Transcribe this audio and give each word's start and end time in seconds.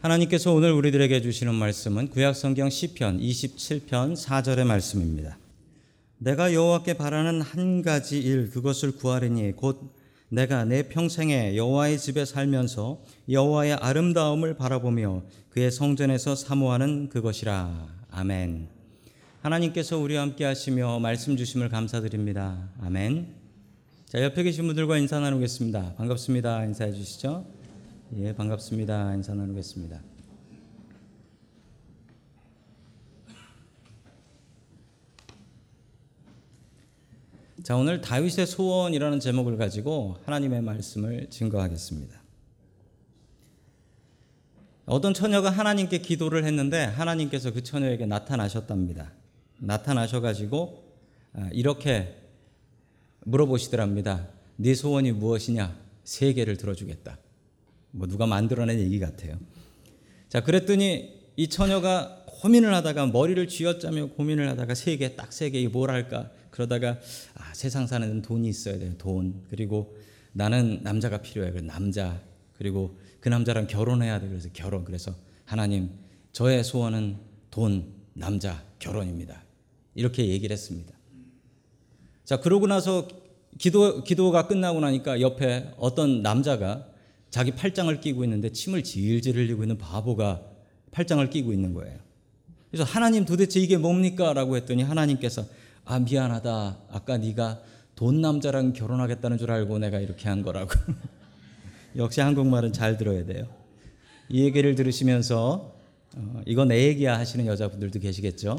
하나님께서 0.00 0.54
오늘 0.54 0.72
우리들에게 0.72 1.20
주시는 1.20 1.54
말씀은 1.54 2.08
구약성경 2.08 2.70
시편 2.70 3.20
27편 3.20 4.16
4절의 4.16 4.64
말씀입니다. 4.64 5.36
내가 6.16 6.54
여호와께 6.54 6.94
바라는 6.94 7.42
한 7.42 7.82
가지 7.82 8.18
일 8.18 8.48
그것을 8.48 8.92
구하리니 8.92 9.52
곧 9.56 9.92
내가 10.30 10.64
내 10.64 10.84
평생에 10.84 11.54
여호와의 11.54 11.98
집에 11.98 12.24
살면서 12.24 13.02
여호와의 13.28 13.74
아름다움을 13.74 14.56
바라보며 14.56 15.22
그의 15.50 15.70
성전에서 15.70 16.34
사모하는 16.34 17.10
그것이라. 17.10 17.88
아멘. 18.10 18.68
하나님께서 19.42 19.98
우리와 19.98 20.22
함께 20.22 20.46
하시며 20.46 20.98
말씀 20.98 21.36
주심을 21.36 21.68
감사드립니다. 21.68 22.70
아멘. 22.80 23.34
자, 24.06 24.22
옆에 24.22 24.44
계신 24.44 24.66
분들과 24.66 24.96
인사 24.96 25.20
나누겠습니다. 25.20 25.96
반갑습니다. 25.98 26.64
인사해 26.64 26.90
주시죠. 26.90 27.59
예, 28.16 28.34
반갑습니다. 28.34 29.14
인사 29.14 29.34
나누겠습니다. 29.34 30.02
자, 37.62 37.76
오늘 37.76 38.00
다윗의 38.00 38.48
소원이라는 38.48 39.20
제목을 39.20 39.56
가지고 39.56 40.16
하나님의 40.24 40.60
말씀을 40.60 41.30
증거하겠습니다. 41.30 42.20
어떤 44.86 45.14
처녀가 45.14 45.50
하나님께 45.50 45.98
기도를 45.98 46.44
했는데 46.44 46.82
하나님께서 46.82 47.52
그 47.52 47.62
처녀에게 47.62 48.06
나타나셨답니다. 48.06 49.12
나타나셔 49.60 50.20
가지고 50.20 50.82
이렇게 51.52 52.16
물어보시더랍니다. 53.20 54.26
네 54.56 54.74
소원이 54.74 55.12
무엇이냐? 55.12 55.78
세 56.02 56.32
개를 56.32 56.56
들어주겠다. 56.56 57.16
뭐 57.90 58.06
누가 58.06 58.26
만들어낸 58.26 58.78
얘기 58.80 58.98
같아요. 58.98 59.38
자, 60.28 60.42
그랬더니 60.42 61.20
이 61.36 61.48
처녀가 61.48 62.24
고민을 62.26 62.72
하다가 62.74 63.06
머리를 63.06 63.48
쥐어짜며 63.48 64.10
고민을 64.10 64.48
하다가 64.50 64.74
세 64.74 64.96
개, 64.96 65.16
딱 65.16 65.32
세 65.32 65.50
개, 65.50 65.66
뭘 65.68 65.90
할까? 65.90 66.30
그러다가 66.50 66.98
아, 67.34 67.52
세상 67.54 67.86
사는 67.86 68.22
돈이 68.22 68.48
있어야 68.48 68.78
돼요. 68.78 68.94
돈. 68.98 69.42
그리고 69.50 69.96
나는 70.32 70.80
남자가 70.82 71.18
필요해. 71.22 71.52
그 71.52 71.58
남자. 71.58 72.20
그리고 72.56 72.98
그 73.20 73.28
남자랑 73.28 73.66
결혼해야 73.66 74.20
돼. 74.20 74.28
그래서 74.28 74.48
결혼. 74.52 74.84
그래서 74.84 75.14
하나님, 75.44 75.90
저의 76.32 76.62
소원은 76.64 77.16
돈, 77.50 77.92
남자, 78.14 78.64
결혼입니다. 78.78 79.42
이렇게 79.94 80.28
얘기를 80.28 80.52
했습니다. 80.52 80.94
자, 82.24 82.40
그러고 82.40 82.66
나서 82.66 83.08
기도, 83.58 84.04
기도가 84.04 84.46
끝나고 84.46 84.80
나니까 84.80 85.20
옆에 85.20 85.72
어떤 85.76 86.22
남자가 86.22 86.86
자기 87.30 87.52
팔짱을 87.52 88.00
끼고 88.00 88.24
있는데 88.24 88.50
침을 88.50 88.82
질질 88.82 89.36
흘리고 89.36 89.62
있는 89.62 89.78
바보가 89.78 90.42
팔짱을 90.90 91.30
끼고 91.30 91.52
있는 91.52 91.72
거예요. 91.74 91.98
그래서 92.70 92.84
하나님 92.84 93.24
도대체 93.24 93.60
이게 93.60 93.76
뭡니까? 93.76 94.32
라고 94.32 94.56
했더니 94.56 94.82
하나님께서 94.82 95.46
아 95.84 95.98
미안하다. 95.98 96.78
아까 96.90 97.18
네가 97.18 97.62
돈 97.94 98.20
남자랑 98.20 98.72
결혼하겠다는 98.72 99.38
줄 99.38 99.50
알고 99.50 99.78
내가 99.78 100.00
이렇게 100.00 100.28
한 100.28 100.42
거라고. 100.42 100.70
역시 101.96 102.20
한국말은 102.20 102.72
잘 102.72 102.96
들어야 102.96 103.24
돼요. 103.24 103.46
이 104.28 104.44
얘기를 104.44 104.74
들으시면서 104.74 105.76
어, 106.16 106.42
이거 106.46 106.64
내 106.64 106.86
얘기야 106.86 107.18
하시는 107.18 107.46
여자분들도 107.46 108.00
계시겠죠. 108.00 108.56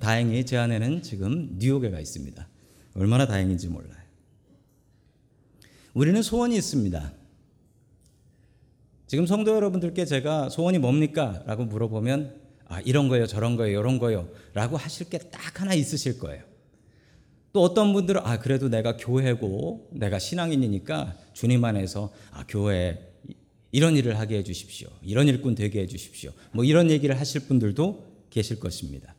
다행히 0.00 0.44
제 0.46 0.56
안에는 0.56 1.02
지금 1.02 1.56
뉴욕에 1.58 1.90
가 1.90 2.00
있습니다. 2.00 2.46
얼마나 2.94 3.26
다행인지 3.26 3.68
몰라요. 3.68 4.01
우리는 5.94 6.20
소원이 6.22 6.56
있습니다. 6.56 7.12
지금 9.06 9.26
성도 9.26 9.54
여러분들께 9.54 10.04
제가 10.06 10.48
소원이 10.48 10.78
뭡니까? 10.78 11.42
라고 11.46 11.64
물어보면 11.64 12.40
아, 12.66 12.80
이런 12.80 13.08
거요, 13.08 13.26
저런 13.26 13.56
거요, 13.56 13.78
이런 13.78 13.98
거요. 13.98 14.28
라고 14.54 14.76
하실 14.78 15.10
게 15.10 15.18
딱 15.18 15.60
하나 15.60 15.74
있으실 15.74 16.18
거예요. 16.18 16.42
또 17.52 17.62
어떤 17.62 17.92
분들은 17.92 18.22
아, 18.24 18.38
그래도 18.38 18.70
내가 18.70 18.96
교회고 18.96 19.90
내가 19.92 20.18
신앙인이니까 20.18 21.14
주님 21.34 21.62
안에서 21.64 22.10
아, 22.30 22.44
교회 22.48 23.12
이런 23.70 23.96
일을 23.96 24.18
하게 24.18 24.38
해 24.38 24.42
주십시오. 24.42 24.88
이런 25.02 25.28
일꾼 25.28 25.54
되게 25.54 25.80
해 25.82 25.86
주십시오. 25.86 26.32
뭐 26.52 26.64
이런 26.64 26.90
얘기를 26.90 27.18
하실 27.20 27.42
분들도 27.42 28.06
계실 28.30 28.58
것입니다. 28.58 29.14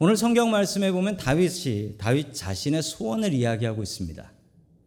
오늘 0.00 0.16
성경 0.16 0.50
말씀에 0.50 0.90
보면 0.90 1.16
다윗이 1.16 1.96
다윗 1.98 2.34
자신의 2.34 2.82
소원을 2.82 3.32
이야기하고 3.32 3.82
있습니다. 3.84 4.32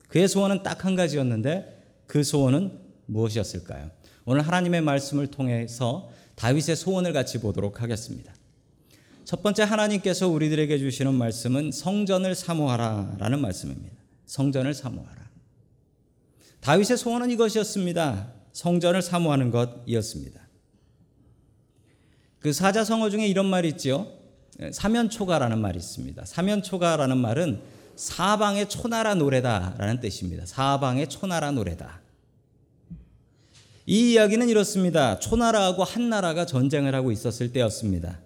그의 0.09 0.27
소원은 0.27 0.63
딱 0.63 0.83
한 0.85 0.95
가지였는데 0.95 1.81
그 2.05 2.23
소원은 2.23 2.77
무엇이었을까요? 3.05 3.89
오늘 4.25 4.41
하나님의 4.41 4.81
말씀을 4.81 5.27
통해서 5.27 6.09
다윗의 6.35 6.75
소원을 6.75 7.13
같이 7.13 7.39
보도록 7.39 7.81
하겠습니다. 7.81 8.33
첫 9.23 9.43
번째 9.43 9.63
하나님께서 9.63 10.27
우리들에게 10.27 10.77
주시는 10.77 11.13
말씀은 11.13 11.71
성전을 11.71 12.35
사모하라라는 12.35 13.39
말씀입니다. 13.39 13.95
성전을 14.25 14.73
사모하라. 14.73 15.29
다윗의 16.61 16.97
소원은 16.97 17.29
이것이었습니다. 17.31 18.33
성전을 18.53 19.01
사모하는 19.01 19.51
것이었습니다. 19.51 20.41
그 22.39 22.53
사자성어 22.53 23.09
중에 23.09 23.27
이런 23.27 23.45
말이 23.45 23.67
있죠. 23.69 24.11
사면초가라는 24.71 25.59
말이 25.59 25.77
있습니다. 25.77 26.25
사면초가라는 26.25 27.17
말은 27.17 27.61
사방의 27.99 28.69
초나라 28.69 29.13
노래다라는 29.13 29.99
뜻입니다. 29.99 30.45
사방의 30.45 31.09
초나라 31.09 31.51
노래다. 31.51 31.99
이 33.85 34.13
이야기는 34.13 34.47
이렇습니다. 34.47 35.19
초나라하고 35.19 35.83
한나라가 35.83 36.45
전쟁을 36.45 36.95
하고 36.95 37.11
있었을 37.11 37.51
때였습니다. 37.51 38.21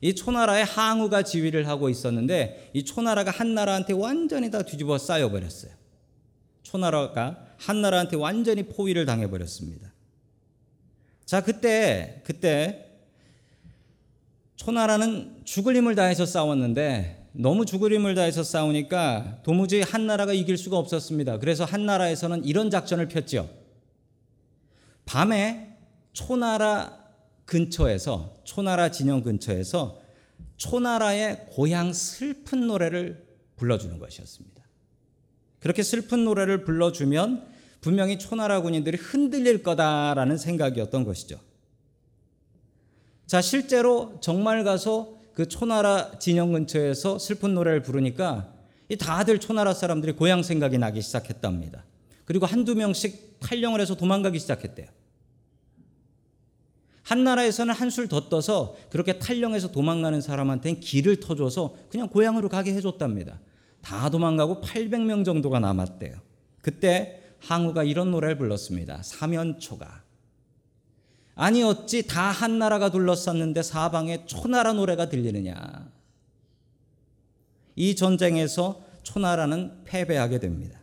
이 0.00 0.14
초나라의 0.14 0.64
항우가 0.64 1.24
지휘를 1.24 1.68
하고 1.68 1.90
있었는데 1.90 2.70
이 2.72 2.86
초나라가 2.86 3.30
한나라한테 3.30 3.92
완전히 3.92 4.50
다 4.50 4.62
뒤집어 4.62 4.96
쌓여 4.96 5.30
버렸어요. 5.30 5.72
초나라가 6.62 7.48
한나라한테 7.58 8.16
완전히 8.16 8.62
포위를 8.62 9.04
당해 9.04 9.28
버렸습니다. 9.28 9.92
자, 11.26 11.42
그때 11.42 12.22
그때 12.24 12.86
초나라는 14.56 15.42
죽을 15.44 15.76
힘을 15.76 15.96
다해서 15.96 16.24
싸웠는데 16.24 17.21
너무 17.32 17.64
죽을 17.64 17.92
힘을 17.92 18.14
다해서 18.14 18.42
싸우니까 18.42 19.40
도무지 19.42 19.80
한나라가 19.80 20.32
이길 20.32 20.58
수가 20.58 20.76
없었습니다. 20.78 21.38
그래서 21.38 21.64
한나라에서는 21.64 22.44
이런 22.44 22.70
작전을 22.70 23.08
폈죠. 23.08 23.48
밤에 25.06 25.76
초나라 26.12 26.98
근처에서 27.46 28.36
초나라 28.44 28.90
진영 28.90 29.22
근처에서 29.22 30.00
초나라의 30.56 31.46
고향 31.50 31.92
슬픈 31.92 32.66
노래를 32.66 33.26
불러주는 33.56 33.98
것이었습니다. 33.98 34.62
그렇게 35.58 35.82
슬픈 35.82 36.24
노래를 36.24 36.64
불러주면 36.64 37.46
분명히 37.80 38.18
초나라 38.18 38.60
군인들이 38.60 38.96
흔들릴 38.96 39.62
거다라는 39.62 40.36
생각이었던 40.36 41.04
것이죠. 41.04 41.40
자, 43.26 43.40
실제로 43.40 44.18
정말 44.20 44.62
가서 44.62 45.21
그 45.34 45.48
초나라 45.48 46.18
진영 46.18 46.52
근처에서 46.52 47.18
슬픈 47.18 47.54
노래를 47.54 47.82
부르니까 47.82 48.52
이 48.88 48.96
다들 48.96 49.38
초나라 49.40 49.72
사람들이 49.72 50.12
고향 50.12 50.42
생각이 50.42 50.78
나기 50.78 51.00
시작했답니다. 51.00 51.84
그리고 52.24 52.46
한두 52.46 52.74
명씩 52.74 53.40
탈령을 53.40 53.80
해서 53.80 53.96
도망가기 53.96 54.38
시작했대요. 54.38 54.86
한 57.02 57.24
나라에서는 57.24 57.74
한술 57.74 58.08
더 58.08 58.28
떠서 58.28 58.76
그렇게 58.90 59.18
탈령해서 59.18 59.72
도망가는 59.72 60.20
사람한테는 60.20 60.80
길을 60.80 61.20
터줘서 61.20 61.74
그냥 61.88 62.08
고향으로 62.08 62.48
가게 62.48 62.72
해줬답니다. 62.74 63.40
다 63.80 64.08
도망가고 64.08 64.60
800명 64.60 65.24
정도가 65.24 65.58
남았대요. 65.58 66.14
그때 66.60 67.20
항우가 67.40 67.82
이런 67.82 68.12
노래를 68.12 68.38
불렀습니다. 68.38 69.02
사면초가. 69.02 70.01
아니 71.34 71.62
어찌 71.62 72.06
다 72.06 72.30
한 72.30 72.58
나라가 72.58 72.90
둘러쌌는데 72.90 73.62
사방에 73.62 74.26
초나라 74.26 74.72
노래가 74.72 75.08
들리느냐. 75.08 75.90
이 77.76 77.96
전쟁에서 77.96 78.84
초나라는 79.02 79.84
패배하게 79.84 80.38
됩니다. 80.38 80.80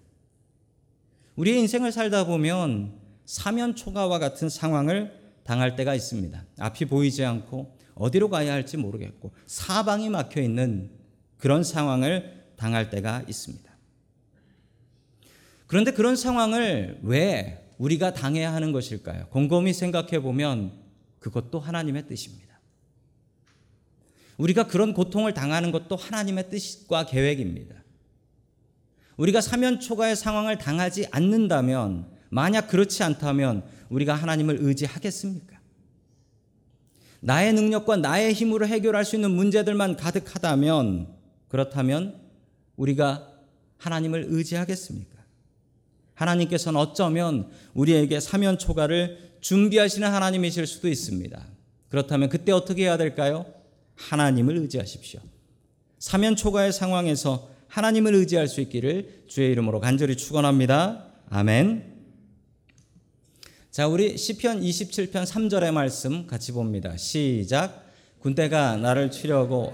우리의 1.35 1.59
인생을 1.59 1.91
살다 1.91 2.25
보면 2.25 2.93
사면초가와 3.25 4.19
같은 4.19 4.49
상황을 4.49 5.17
당할 5.43 5.75
때가 5.75 5.93
있습니다. 5.95 6.43
앞이 6.57 6.85
보이지 6.85 7.23
않고 7.23 7.77
어디로 7.95 8.29
가야 8.29 8.53
할지 8.53 8.77
모르겠고 8.77 9.31
사방이 9.45 10.09
막혀 10.09 10.41
있는 10.41 10.89
그런 11.37 11.63
상황을 11.63 12.47
당할 12.55 12.89
때가 12.89 13.23
있습니다. 13.27 13.69
그런데 15.67 15.91
그런 15.91 16.15
상황을 16.15 16.99
왜 17.03 17.68
우리가 17.79 18.13
당해야 18.13 18.53
하는 18.53 18.71
것일까요? 18.71 19.27
곰곰이 19.29 19.73
생각해 19.73 20.19
보면 20.19 20.73
그것도 21.19 21.59
하나님의 21.59 22.07
뜻입니다. 22.07 22.59
우리가 24.37 24.67
그런 24.67 24.93
고통을 24.93 25.33
당하는 25.33 25.71
것도 25.71 25.95
하나님의 25.95 26.49
뜻과 26.49 27.05
계획입니다. 27.07 27.75
우리가 29.17 29.41
사면초가의 29.41 30.15
상황을 30.15 30.57
당하지 30.57 31.07
않는다면 31.11 32.09
만약 32.29 32.67
그렇지 32.67 33.03
않다면 33.03 33.63
우리가 33.89 34.13
하나님을 34.13 34.59
의지하겠습니까? 34.61 35.59
나의 37.21 37.53
능력과 37.53 37.97
나의 37.97 38.33
힘으로 38.33 38.67
해결할 38.67 39.03
수 39.03 39.15
있는 39.15 39.31
문제들만 39.31 39.97
가득하다면 39.97 41.15
그렇다면 41.47 42.21
우리가 42.77 43.27
하나님을 43.77 44.25
의지하겠습니까? 44.29 45.18
하나님께서는 46.19 46.79
어쩌면 46.79 47.49
우리에게 47.73 48.19
사면 48.19 48.57
초가를 48.57 49.29
준비하시는 49.39 50.07
하나님이실 50.07 50.67
수도 50.67 50.89
있습니다. 50.89 51.47
그렇다면 51.87 52.29
그때 52.29 52.51
어떻게 52.51 52.83
해야 52.83 52.97
될까요? 52.97 53.45
하나님을 53.95 54.57
의지하십시오. 54.57 55.21
사면 55.97 56.35
초가의 56.35 56.73
상황에서 56.73 57.49
하나님을 57.67 58.13
의지할 58.15 58.47
수 58.47 58.61
있기를 58.61 59.23
주의 59.27 59.51
이름으로 59.51 59.79
간절히 59.79 60.17
축원합니다. 60.17 61.05
아멘. 61.29 61.99
자, 63.71 63.87
우리 63.87 64.17
시편 64.17 64.61
27편 64.61 65.25
3절의 65.25 65.71
말씀 65.71 66.27
같이 66.27 66.51
봅니다. 66.51 66.97
시작. 66.97 67.85
군대가 68.19 68.75
나를 68.75 69.11
치려고 69.11 69.73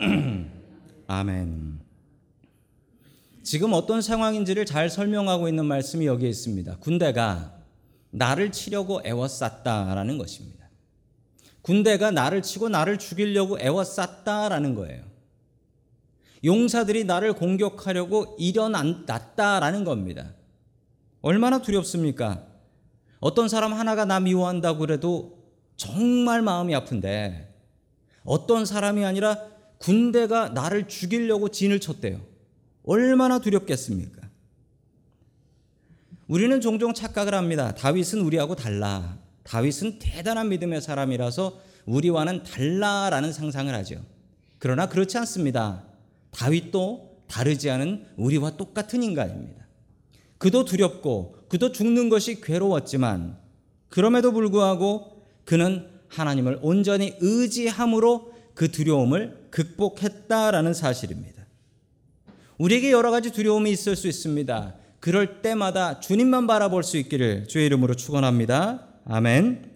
아멘. 1.06 1.80
지금 3.42 3.72
어떤 3.72 4.00
상황인지를 4.00 4.64
잘 4.64 4.88
설명하고 4.88 5.48
있는 5.48 5.66
말씀이 5.66 6.06
여기에 6.06 6.28
있습니다. 6.28 6.76
군대가 6.76 7.58
나를 8.10 8.52
치려고 8.52 9.00
애워쌌다라는 9.04 10.18
것입니다. 10.18 10.68
군대가 11.62 12.10
나를 12.10 12.42
치고 12.42 12.68
나를 12.68 12.98
죽이려고 12.98 13.58
애워쌌다라는 13.60 14.74
거예요. 14.74 15.02
용사들이 16.42 17.04
나를 17.04 17.34
공격하려고 17.34 18.36
일어났다라는 18.38 19.84
겁니다. 19.84 20.32
얼마나 21.20 21.60
두렵습니까? 21.60 22.46
어떤 23.18 23.48
사람 23.48 23.74
하나가 23.74 24.06
나 24.06 24.20
미워한다고 24.20 24.78
그래도 24.78 25.38
정말 25.76 26.40
마음이 26.40 26.74
아픈데 26.74 27.54
어떤 28.24 28.64
사람이 28.64 29.04
아니라 29.04 29.50
군대가 29.80 30.50
나를 30.50 30.88
죽이려고 30.88 31.48
진을 31.48 31.80
쳤대요. 31.80 32.20
얼마나 32.84 33.40
두렵겠습니까? 33.40 34.28
우리는 36.28 36.60
종종 36.60 36.94
착각을 36.94 37.34
합니다. 37.34 37.74
다윗은 37.74 38.20
우리하고 38.20 38.54
달라. 38.54 39.18
다윗은 39.42 39.98
대단한 39.98 40.50
믿음의 40.50 40.82
사람이라서 40.82 41.58
우리와는 41.86 42.44
달라라는 42.44 43.32
상상을 43.32 43.74
하죠. 43.74 44.04
그러나 44.58 44.88
그렇지 44.88 45.16
않습니다. 45.18 45.82
다윗도 46.30 47.24
다르지 47.26 47.70
않은 47.70 48.06
우리와 48.16 48.56
똑같은 48.56 49.02
인간입니다. 49.02 49.66
그도 50.36 50.64
두렵고 50.64 51.36
그도 51.48 51.72
죽는 51.72 52.10
것이 52.10 52.40
괴로웠지만 52.42 53.38
그럼에도 53.88 54.32
불구하고 54.32 55.24
그는 55.44 55.88
하나님을 56.08 56.58
온전히 56.60 57.16
의지함으로 57.20 58.32
그 58.54 58.70
두려움을 58.70 59.39
극복했다라는 59.50 60.74
사실입니다. 60.74 61.44
우리에게 62.58 62.92
여러 62.92 63.10
가지 63.10 63.30
두려움이 63.30 63.70
있을 63.70 63.96
수 63.96 64.06
있습니다. 64.06 64.74
그럴 65.00 65.40
때마다 65.40 65.98
주님만 66.00 66.46
바라볼 66.46 66.82
수 66.82 66.98
있기를 66.98 67.48
주의 67.48 67.66
이름으로 67.66 67.94
축원합니다. 67.94 68.86
아멘. 69.06 69.70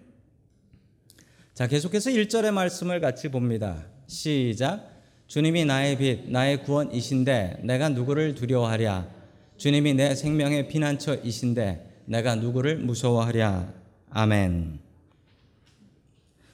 자, 1.54 1.66
계속해서 1.66 2.10
1절의 2.10 2.52
말씀을 2.52 3.00
같이 3.00 3.28
봅니다. 3.30 3.86
시작. 4.06 4.90
주님이 5.26 5.64
나의 5.64 5.96
빛, 5.96 6.30
나의 6.30 6.62
구원이신데 6.62 7.60
내가 7.64 7.88
누구를 7.88 8.34
두려워하랴? 8.34 9.08
주님이 9.56 9.94
내 9.94 10.14
생명의 10.14 10.68
피난처이신데 10.68 12.02
내가 12.06 12.34
누구를 12.34 12.78
무서워하랴? 12.78 13.72
아멘. 14.10 14.78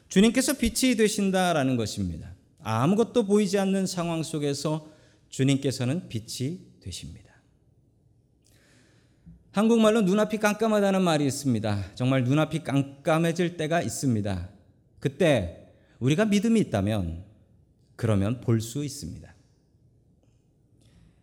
주님께서 0.09 0.55
빛이 0.55 0.97
되신다라는 0.97 1.77
것입니다. 1.77 2.30
아무것도 2.63 3.25
보이지 3.27 3.59
않는 3.59 3.87
상황 3.87 4.23
속에서 4.23 4.89
주님께서는 5.29 6.09
빛이 6.09 6.61
되십니다. 6.81 7.31
한국말로 9.53 10.03
눈앞이 10.03 10.39
깜깜하다는 10.39 11.03
말이 11.03 11.27
있습니다. 11.27 11.95
정말 11.95 12.25
눈앞이 12.25 12.63
깜깜해질 12.63 13.57
때가 13.57 13.83
있습니다. 13.83 14.49
그때 15.01 15.73
우리가 15.99 16.25
믿음이 16.27 16.61
있다면 16.61 17.25
그러면 17.97 18.41
볼 18.41 18.61
수 18.61 18.85
있습니다. 18.85 19.35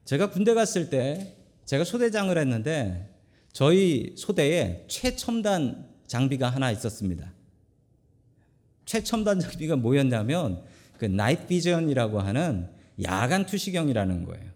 제가 0.06 0.30
군대 0.30 0.54
갔을 0.54 0.90
때 0.90 1.36
제가 1.66 1.84
소대장을 1.84 2.36
했는데 2.38 3.14
저희 3.52 4.14
소대에 4.18 4.86
최첨단 4.88 5.90
장비가 6.06 6.50
하나 6.50 6.72
있었습니다. 6.72 7.34
최첨단 8.86 9.40
장비가 9.40 9.76
뭐였냐면 9.76 10.64
그 10.98 11.06
나이트 11.06 11.48
비전이라고 11.48 12.20
하는 12.20 12.70
야간 13.04 13.46
투시경이라는 13.46 14.26
거예요. 14.26 14.52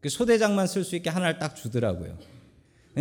그 0.00 0.08
소대장만 0.08 0.66
쓸 0.66 0.84
수 0.84 0.96
있게 0.96 1.10
하나를 1.10 1.38
딱 1.38 1.54
주더라고요. 1.54 2.18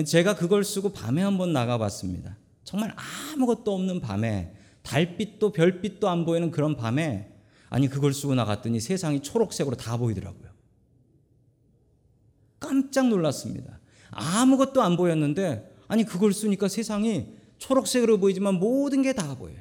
제가 0.06 0.36
그걸 0.36 0.64
쓰고 0.64 0.94
밤에 0.94 1.22
한번 1.22 1.54
나가봤습니다. 1.54 2.38
정말 2.64 2.94
아무것도 3.34 3.74
없는 3.74 4.00
밤에 4.02 4.54
달빛도 4.84 5.52
별빛도 5.52 6.10
안 6.10 6.26
보이는 6.26 6.52
그런 6.52 6.76
밤에 6.76 7.32
아니 7.70 7.88
그걸 7.88 8.14
쓰고 8.14 8.36
나갔더니 8.36 8.80
세상이 8.80 9.22
초록색으로 9.22 9.76
다 9.76 9.98
보이더라고요. 9.98 10.50
깜짝 12.60 13.08
놀랐습니다. 13.08 13.80
아무것도 14.12 14.82
안 14.82 14.98
보였는데 14.98 15.70
아니 15.88 16.04
그걸 16.04 16.34
쓰니까 16.34 16.68
세상이 16.68 17.28
초록색으로 17.58 18.20
보이지만 18.20 18.56
모든 18.56 19.02
게 19.02 19.14
다 19.14 19.36
보여요. 19.36 19.60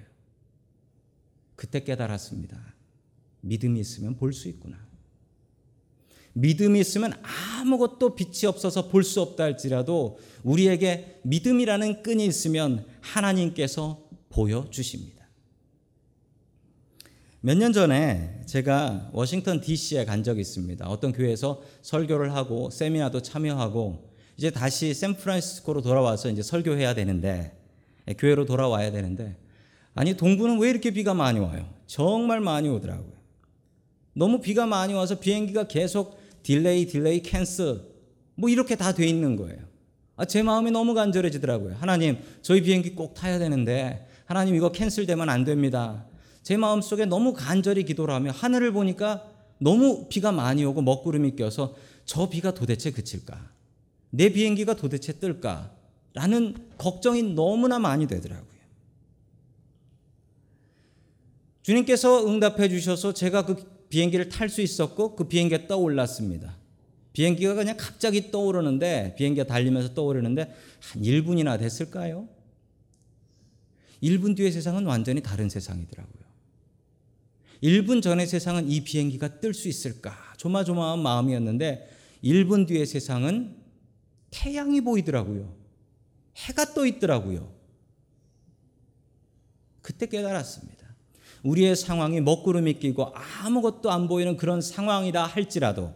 그때 1.56 1.80
깨달았습니다. 1.84 2.58
믿음이 3.42 3.80
있으면 3.80 4.16
볼 4.16 4.32
수 4.32 4.48
있구나. 4.48 4.76
믿음이 6.32 6.78
있으면 6.80 7.12
아무것도 7.58 8.14
빛이 8.14 8.46
없어서 8.46 8.88
볼 8.88 9.02
수 9.02 9.20
없다 9.20 9.44
할지라도 9.44 10.18
우리에게 10.44 11.20
믿음이라는 11.24 12.02
끈이 12.02 12.24
있으면 12.26 12.86
하나님께서 13.00 14.08
보여주십니다. 14.28 15.20
몇 17.42 17.56
년 17.56 17.72
전에 17.72 18.42
제가 18.46 19.10
워싱턴 19.12 19.60
DC에 19.60 20.04
간 20.04 20.22
적이 20.22 20.42
있습니다. 20.42 20.86
어떤 20.88 21.12
교회에서 21.12 21.62
설교를 21.82 22.34
하고 22.34 22.70
세미나도 22.70 23.22
참여하고 23.22 24.10
이제 24.36 24.50
다시 24.50 24.92
샌프란시스코로 24.94 25.80
돌아와서 25.82 26.30
이제 26.30 26.42
설교해야 26.42 26.94
되는데 26.94 27.56
교회로 28.18 28.44
돌아와야 28.44 28.92
되는데 28.92 29.36
아니 29.94 30.14
동부는 30.16 30.58
왜 30.60 30.70
이렇게 30.70 30.90
비가 30.90 31.14
많이 31.14 31.40
와요? 31.40 31.68
정말 31.86 32.40
많이 32.40 32.68
오더라고요. 32.68 33.19
너무 34.12 34.40
비가 34.40 34.66
많이 34.66 34.92
와서 34.94 35.18
비행기가 35.18 35.68
계속 35.68 36.20
delay, 36.42 36.86
delay, 36.86 37.22
cancel 37.22 37.82
뭐 38.34 38.48
이렇게 38.48 38.76
다 38.76 38.92
돼 38.92 39.06
있는 39.06 39.36
거예요. 39.36 39.58
아, 40.16 40.24
제 40.24 40.42
마음이 40.42 40.70
너무 40.70 40.94
간절해지더라고요. 40.94 41.76
하나님, 41.76 42.18
저희 42.42 42.62
비행기 42.62 42.94
꼭 42.94 43.14
타야 43.14 43.38
되는데 43.38 44.06
하나님 44.26 44.54
이거 44.54 44.70
캔슬되면 44.70 45.28
안 45.28 45.44
됩니다. 45.44 46.06
제 46.42 46.56
마음 46.56 46.80
속에 46.80 47.04
너무 47.04 47.32
간절히 47.32 47.84
기도를 47.84 48.14
하며 48.14 48.30
하늘을 48.30 48.72
보니까 48.72 49.24
너무 49.58 50.06
비가 50.08 50.32
많이 50.32 50.64
오고 50.64 50.82
먹구름이 50.82 51.36
껴서 51.36 51.74
저 52.04 52.28
비가 52.28 52.52
도대체 52.52 52.90
그칠까? 52.90 53.50
내 54.10 54.30
비행기가 54.32 54.74
도대체 54.74 55.14
뜰까? 55.14 55.72
라는 56.14 56.54
걱정이 56.76 57.22
너무나 57.34 57.78
많이 57.78 58.06
되더라고요. 58.06 58.50
주님께서 61.62 62.26
응답해 62.26 62.68
주셔서 62.68 63.12
제가 63.12 63.46
그 63.46 63.79
비행기를 63.90 64.28
탈 64.28 64.48
수 64.48 64.62
있었고 64.62 65.16
그 65.16 65.24
비행기가 65.24 65.66
떠올랐습니다. 65.66 66.56
비행기가 67.12 67.54
그냥 67.54 67.76
갑자기 67.76 68.30
떠오르는데 68.30 69.14
비행기가 69.16 69.46
달리면서 69.46 69.94
떠오르는데 69.94 70.54
한 70.80 71.02
1분이나 71.02 71.58
됐을까요? 71.58 72.28
1분 74.02 74.36
뒤의 74.36 74.52
세상은 74.52 74.86
완전히 74.86 75.20
다른 75.20 75.48
세상이더라고요. 75.50 76.20
1분 77.62 78.00
전의 78.00 78.26
세상은 78.26 78.70
이 78.70 78.82
비행기가 78.82 79.40
뜰 79.40 79.52
수 79.52 79.68
있을까 79.68 80.16
조마조마한 80.38 81.00
마음이었는데 81.00 81.90
1분 82.24 82.66
뒤의 82.66 82.86
세상은 82.86 83.56
태양이 84.30 84.80
보이더라고요. 84.80 85.54
해가 86.36 86.72
떠 86.72 86.86
있더라고요. 86.86 87.52
그때 89.82 90.06
깨달았습니다. 90.06 90.79
우리의 91.42 91.76
상황이 91.76 92.20
먹구름이 92.20 92.74
끼고 92.74 93.12
아무것도 93.14 93.90
안 93.90 94.08
보이는 94.08 94.36
그런 94.36 94.60
상황이라 94.60 95.26
할지라도 95.26 95.94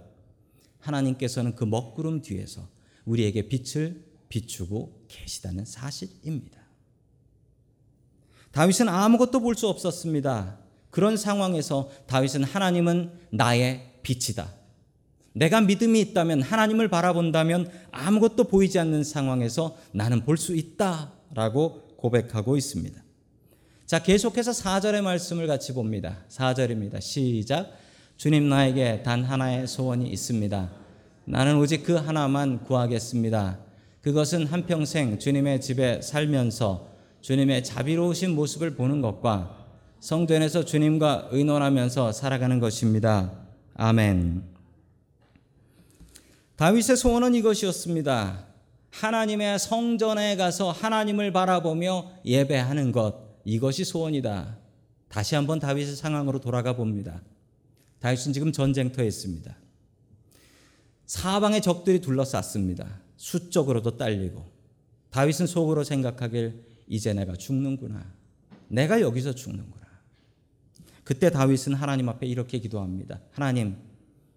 하나님께서는 0.80 1.54
그 1.54 1.64
먹구름 1.64 2.22
뒤에서 2.22 2.68
우리에게 3.04 3.48
빛을 3.48 4.04
비추고 4.28 5.04
계시다는 5.08 5.64
사실입니다. 5.64 6.60
다윗은 8.52 8.88
아무것도 8.88 9.40
볼 9.40 9.54
수 9.56 9.68
없었습니다. 9.68 10.58
그런 10.90 11.16
상황에서 11.16 11.90
다윗은 12.06 12.44
하나님은 12.44 13.12
나의 13.30 13.98
빛이다. 14.02 14.52
내가 15.32 15.60
믿음이 15.60 16.00
있다면 16.00 16.42
하나님을 16.42 16.88
바라본다면 16.88 17.70
아무것도 17.90 18.44
보이지 18.44 18.78
않는 18.78 19.02
상황에서 19.02 19.76
나는 19.92 20.24
볼 20.24 20.36
수 20.36 20.54
있다라고 20.54 21.82
고백하고 21.96 22.56
있습니다. 22.56 23.03
자, 23.94 24.02
계속해서 24.02 24.50
4절의 24.50 25.02
말씀을 25.02 25.46
같이 25.46 25.72
봅니다. 25.72 26.16
4절입니다. 26.28 27.00
시작. 27.00 27.70
주님 28.16 28.48
나에게 28.48 29.04
단 29.04 29.22
하나의 29.22 29.68
소원이 29.68 30.08
있습니다. 30.08 30.68
나는 31.26 31.58
오직 31.58 31.84
그 31.84 31.92
하나만 31.92 32.64
구하겠습니다. 32.64 33.56
그것은 34.02 34.48
한평생 34.48 35.20
주님의 35.20 35.60
집에 35.60 36.02
살면서 36.02 36.88
주님의 37.20 37.62
자비로우신 37.62 38.34
모습을 38.34 38.74
보는 38.74 39.00
것과 39.00 39.64
성전에서 40.00 40.64
주님과 40.64 41.28
의논하면서 41.30 42.10
살아가는 42.10 42.58
것입니다. 42.58 43.30
아멘. 43.76 44.42
다윗의 46.56 46.96
소원은 46.96 47.36
이것이었습니다. 47.36 48.44
하나님의 48.90 49.60
성전에 49.60 50.34
가서 50.34 50.72
하나님을 50.72 51.32
바라보며 51.32 52.10
예배하는 52.24 52.90
것. 52.90 53.23
이것이 53.44 53.84
소원이다. 53.84 54.58
다시 55.08 55.34
한번 55.34 55.58
다윗의 55.60 55.96
상황으로 55.96 56.40
돌아가 56.40 56.74
봅니다. 56.74 57.22
다윗은 58.00 58.32
지금 58.32 58.52
전쟁터에 58.52 59.06
있습니다. 59.06 59.56
사방의 61.06 61.62
적들이 61.62 62.00
둘러쌌습니다. 62.00 63.00
수적으로도 63.16 63.96
딸리고 63.96 64.44
다윗은 65.10 65.46
속으로 65.46 65.84
생각하길 65.84 66.64
이제 66.88 67.12
내가 67.12 67.34
죽는구나. 67.36 68.12
내가 68.68 69.00
여기서 69.00 69.34
죽는구나. 69.34 69.84
그때 71.04 71.30
다윗은 71.30 71.74
하나님 71.74 72.08
앞에 72.08 72.26
이렇게 72.26 72.58
기도합니다. 72.58 73.20
하나님, 73.30 73.76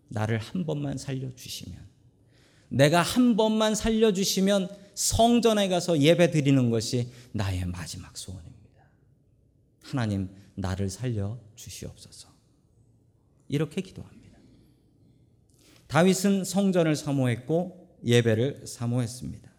나를 0.10 0.38
한 0.38 0.66
번만 0.66 0.98
살려 0.98 1.34
주시면 1.34 1.78
내가 2.70 3.02
한 3.02 3.36
번만 3.36 3.76
살려 3.76 4.12
주시면 4.12 4.70
성전에 4.94 5.70
가서 5.70 6.00
예배 6.00 6.32
드리는 6.32 6.70
것이 6.70 7.12
나의 7.32 7.66
마지막 7.66 8.18
소원입니다. 8.18 8.57
하나님, 9.88 10.30
나를 10.56 10.90
살려 10.90 11.40
주시옵소서. 11.56 12.28
이렇게 13.48 13.80
기도합니다. 13.82 14.38
다윗은 15.88 16.44
성전을 16.44 16.98
사모했고 16.98 17.98
예배를 18.04 18.68
사모했습니다. 18.68 19.50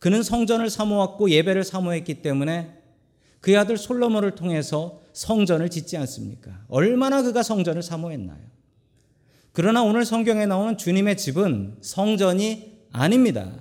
그는 0.00 0.22
성전을 0.22 0.70
사모했고 0.70 1.30
예배를 1.30 1.62
사모했기 1.62 2.22
때문에 2.22 2.82
그의 3.40 3.56
아들 3.56 3.76
솔로몬을 3.76 4.34
통해서 4.34 5.00
성전을 5.12 5.70
짓지 5.70 5.96
않습니까? 5.96 6.64
얼마나 6.68 7.22
그가 7.22 7.42
성전을 7.42 7.82
사모했나요? 7.82 8.40
그러나 9.52 9.82
오늘 9.82 10.04
성경에 10.04 10.46
나오는 10.46 10.76
주님의 10.76 11.16
집은 11.16 11.78
성전이 11.80 12.86
아닙니다. 12.90 13.52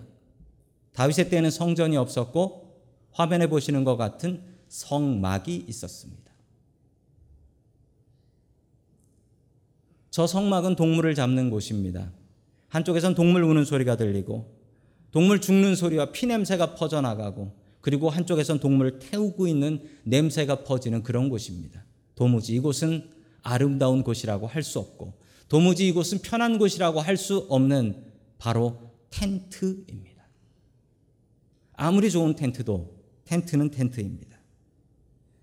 다윗의 0.94 1.30
때는 1.30 1.52
성전이 1.52 1.98
없었고 1.98 2.82
화면에 3.12 3.48
보시는 3.48 3.84
것 3.84 3.96
같은 3.96 4.42
성막이 4.70 5.66
있었습니다. 5.68 6.32
저 10.10 10.26
성막은 10.26 10.76
동물을 10.76 11.14
잡는 11.16 11.50
곳입니다. 11.50 12.12
한쪽에선 12.70 13.16
동물 13.16 13.44
우는 13.44 13.66
소리가 13.66 13.98
들리고 13.98 14.58
동물 15.12 15.42
죽는 15.42 15.76
소리와 15.76 16.12
피 16.12 16.28
냄새가 16.28 16.76
퍼져나가고 16.76 17.52
그리고 17.82 18.10
한쪽에선 18.10 18.60
동물을 18.60 19.00
태우고 19.00 19.48
있는 19.48 19.82
냄새가 20.04 20.64
퍼지는 20.64 21.04
그런 21.04 21.30
곳입니다. 21.30 21.84
도무지 22.16 22.54
이곳은 22.56 23.10
아름다운 23.42 24.04
곳이라고 24.04 24.48
할 24.48 24.64
수 24.64 24.80
없고 24.80 25.14
도무지 25.48 25.88
이곳은 25.88 26.20
편한 26.22 26.60
곳이라고 26.60 27.00
할 27.00 27.18
수 27.18 27.48
없는 27.50 28.06
바로 28.38 28.92
텐트입니다. 29.10 30.28
아무리 31.74 32.12
좋은 32.12 32.36
텐트도 32.36 33.00
텐트는 33.26 33.72
텐트입니다. 33.72 34.29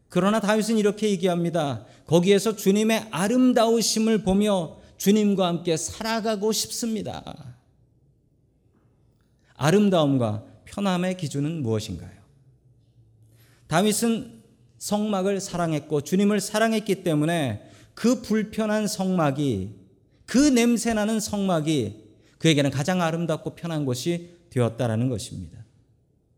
그러나 0.09 0.41
다윗은 0.41 0.79
이렇게 0.79 1.11
얘기합니다. 1.11 1.85
거기에서 2.07 2.57
주님의 2.57 3.09
아름다우심을 3.11 4.23
보며 4.23 4.79
주님과 4.97 5.47
함께 5.47 5.77
살아가고 5.77 6.53
싶습니다. 6.53 7.55
아름다움과 9.55 10.45
편함의 10.65 11.17
기준은 11.17 11.63
무엇인가요? 11.63 12.17
다윗은 13.67 14.43
성막을 14.79 15.41
사랑했고 15.41 16.03
주님을 16.03 16.41
사랑했기 16.41 17.03
때문에 17.03 17.69
그 17.95 18.23
불편한 18.23 18.87
성막이 18.87 19.75
그 20.27 20.39
냄새나는 20.39 21.19
성막이 21.19 22.05
그에게는 22.39 22.71
가장 22.71 23.01
아름답고 23.01 23.55
편한 23.55 23.85
곳이 23.85 24.37
되었다라는 24.51 25.09
것입니다. 25.09 25.65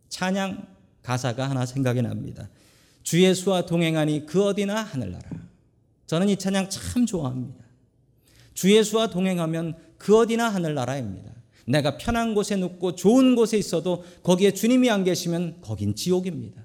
찬양 0.08 0.66
가사가 1.02 1.50
하나 1.50 1.66
생각이 1.66 2.02
납니다. 2.02 2.48
주 3.02 3.22
예수와 3.22 3.66
동행하니 3.66 4.26
그 4.26 4.44
어디나 4.44 4.82
하늘나라. 4.82 5.28
저는 6.06 6.28
이 6.28 6.36
찬양 6.36 6.70
참 6.70 7.06
좋아합니다. 7.06 7.64
주 8.54 8.74
예수와 8.74 9.08
동행하면 9.10 9.76
그 9.98 10.16
어디나 10.16 10.48
하늘나라입니다. 10.48 11.32
내가 11.66 11.98
편한 11.98 12.34
곳에 12.34 12.56
눕고 12.56 12.94
좋은 12.94 13.36
곳에 13.36 13.58
있어도 13.58 14.04
거기에 14.22 14.52
주님이 14.52 14.90
안 14.90 15.04
계시면 15.04 15.58
거긴 15.60 15.94
지옥입니다. 15.94 16.64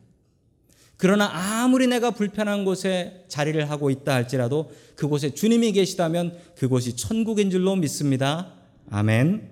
그러나 0.97 1.29
아무리 1.61 1.87
내가 1.87 2.11
불편한 2.11 2.63
곳에 2.63 3.25
자리를 3.27 3.69
하고 3.69 3.89
있다 3.89 4.13
할지라도 4.13 4.71
그곳에 4.95 5.33
주님이 5.33 5.73
계시다면 5.73 6.37
그곳이 6.55 6.95
천국인 6.95 7.49
줄로 7.49 7.75
믿습니다. 7.75 8.53
아멘. 8.89 9.51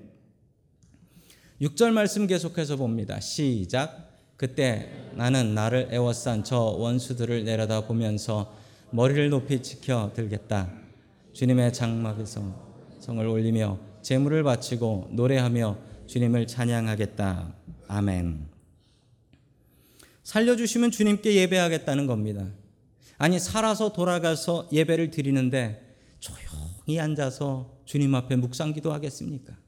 6절 1.61 1.91
말씀 1.91 2.25
계속해서 2.27 2.77
봅니다. 2.77 3.19
시작. 3.19 4.10
그때 4.41 4.89
나는 5.13 5.53
나를 5.53 5.89
애워싼 5.91 6.43
저 6.43 6.57
원수들을 6.57 7.43
내려다 7.43 7.85
보면서 7.85 8.51
머리를 8.89 9.29
높이 9.29 9.61
지켜 9.61 10.11
들겠다. 10.15 10.67
주님의 11.33 11.71
장막에서 11.71 12.41
성을 12.99 13.23
올리며 13.23 13.77
제물을 14.01 14.41
바치고 14.41 15.09
노래하며 15.11 15.77
주님을 16.07 16.47
찬양하겠다. 16.47 17.53
아멘. 17.87 18.47
살려주시면 20.23 20.89
주님께 20.89 21.35
예배하겠다는 21.35 22.07
겁니다. 22.07 22.47
아니, 23.19 23.37
살아서 23.39 23.93
돌아가서 23.93 24.69
예배를 24.71 25.11
드리는데 25.11 25.97
조용히 26.19 26.99
앉아서 26.99 27.77
주님 27.85 28.15
앞에 28.15 28.37
묵상기도 28.37 28.91
하겠습니까? 28.91 29.60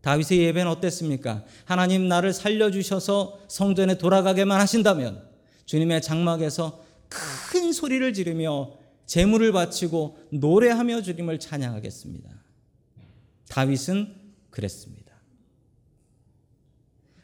다윗의 0.00 0.38
예배는 0.38 0.70
어땠습니까? 0.70 1.44
하나님 1.64 2.08
나를 2.08 2.32
살려주셔서 2.32 3.40
성전에 3.48 3.98
돌아가게만 3.98 4.60
하신다면 4.60 5.28
주님의 5.64 6.02
장막에서 6.02 6.84
큰 7.08 7.72
소리를 7.72 8.12
지르며 8.12 8.72
재물을 9.06 9.52
바치고 9.52 10.18
노래하며 10.30 11.02
주님을 11.02 11.38
찬양하겠습니다. 11.38 12.30
다윗은 13.48 14.14
그랬습니다. 14.50 15.06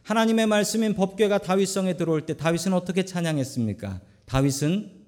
하나님의 0.03 0.47
말씀인 0.47 0.95
법궤가 0.95 1.39
다윗성에 1.39 1.97
들어올 1.97 2.27
때 2.27 2.37
다윗은 2.37 2.73
어떻게 2.73 3.05
찬양했습니까? 3.05 4.01
다윗은 4.27 5.03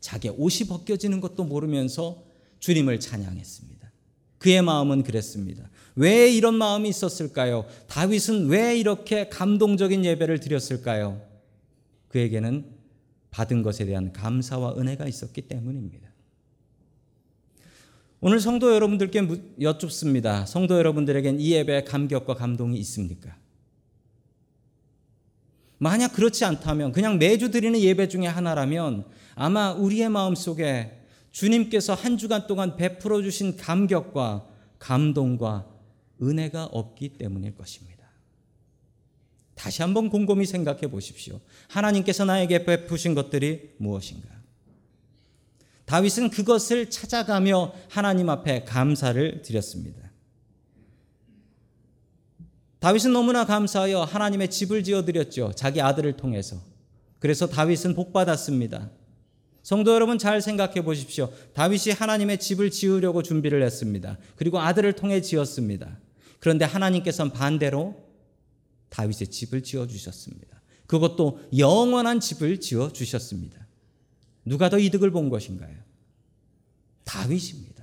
자기 0.00 0.28
옷이 0.28 0.68
벗겨지는 0.68 1.20
것도 1.20 1.44
모르면서 1.44 2.24
주님을 2.58 3.00
찬양했습니다. 3.00 3.90
그의 4.38 4.62
마음은 4.62 5.02
그랬습니다. 5.02 5.68
왜 5.96 6.30
이런 6.30 6.54
마음이 6.54 6.88
있었을까요? 6.88 7.66
다윗은 7.86 8.48
왜 8.48 8.76
이렇게 8.76 9.28
감동적인 9.28 10.04
예배를 10.04 10.40
드렸을까요? 10.40 11.20
그에게는 12.08 12.64
받은 13.30 13.62
것에 13.62 13.84
대한 13.84 14.12
감사와 14.12 14.76
은혜가 14.76 15.06
있었기 15.06 15.42
때문입니다. 15.42 16.08
오늘 18.20 18.40
성도 18.40 18.72
여러분들께 18.74 19.28
여쭙습니다. 19.60 20.46
성도 20.46 20.78
여러분들에겐 20.78 21.40
이 21.40 21.52
예배에 21.52 21.84
감격과 21.84 22.34
감동이 22.34 22.78
있습니까? 22.78 23.36
만약 25.78 26.12
그렇지 26.14 26.44
않다면 26.44 26.92
그냥 26.92 27.18
매주 27.18 27.50
드리는 27.50 27.78
예배 27.78 28.08
중에 28.08 28.26
하나라면 28.26 29.04
아마 29.34 29.72
우리의 29.72 30.08
마음 30.08 30.34
속에 30.34 31.02
주님께서 31.32 31.94
한 31.94 32.16
주간 32.16 32.46
동안 32.46 32.76
베풀어 32.76 33.20
주신 33.20 33.56
감격과 33.56 34.46
감동과 34.78 35.73
은혜가 36.26 36.66
없기 36.66 37.10
때문일 37.18 37.54
것입니다. 37.54 38.04
다시 39.54 39.82
한번 39.82 40.10
곰곰이 40.10 40.46
생각해 40.46 40.88
보십시오. 40.88 41.40
하나님께서 41.68 42.24
나에게 42.24 42.64
베푸신 42.64 43.14
것들이 43.14 43.74
무엇인가? 43.78 44.28
다윗은 45.84 46.30
그것을 46.30 46.90
찾아가며 46.90 47.72
하나님 47.88 48.30
앞에 48.30 48.64
감사를 48.64 49.42
드렸습니다. 49.42 50.10
다윗은 52.80 53.12
너무나 53.12 53.46
감사하여 53.46 54.02
하나님의 54.02 54.50
집을 54.50 54.84
지어 54.84 55.04
드렸죠. 55.04 55.52
자기 55.54 55.80
아들을 55.80 56.16
통해서. 56.16 56.60
그래서 57.18 57.46
다윗은 57.46 57.94
복 57.94 58.12
받았습니다. 58.12 58.90
성도 59.62 59.94
여러분 59.94 60.18
잘 60.18 60.42
생각해 60.42 60.82
보십시오. 60.82 61.32
다윗이 61.54 61.94
하나님의 61.96 62.38
집을 62.38 62.70
지으려고 62.70 63.22
준비를 63.22 63.62
했습니다. 63.62 64.18
그리고 64.36 64.60
아들을 64.60 64.92
통해 64.92 65.22
지었습니다. 65.22 65.98
그런데 66.44 66.66
하나님께서는 66.66 67.32
반대로 67.32 67.96
다윗의 68.90 69.28
집을 69.28 69.62
지어 69.62 69.86
주셨습니다. 69.86 70.60
그것도 70.86 71.40
영원한 71.56 72.20
집을 72.20 72.60
지어 72.60 72.92
주셨습니다. 72.92 73.66
누가 74.44 74.68
더 74.68 74.78
이득을 74.78 75.10
본 75.10 75.30
것인가요? 75.30 75.74
다윗입니다. 77.04 77.82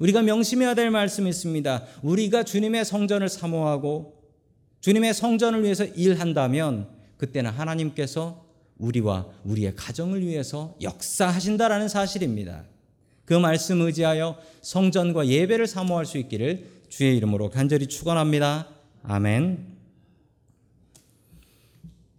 우리가 0.00 0.20
명심해야 0.20 0.74
될 0.74 0.90
말씀이 0.90 1.30
있습니다. 1.30 1.82
우리가 2.02 2.42
주님의 2.42 2.84
성전을 2.84 3.30
사모하고 3.30 4.22
주님의 4.82 5.14
성전을 5.14 5.62
위해서 5.62 5.86
일한다면 5.86 6.90
그때는 7.16 7.52
하나님께서 7.52 8.44
우리와 8.76 9.28
우리의 9.44 9.76
가정을 9.76 10.26
위해서 10.26 10.76
역사하신다라는 10.82 11.88
사실입니다. 11.88 12.66
그 13.24 13.32
말씀 13.32 13.80
의지하여 13.80 14.38
성전과 14.60 15.28
예배를 15.28 15.66
사모할 15.66 16.04
수 16.04 16.18
있기를 16.18 16.71
주의 16.92 17.16
이름으로 17.16 17.48
간절히 17.48 17.86
축원합니다. 17.86 18.68
아멘. 19.02 19.66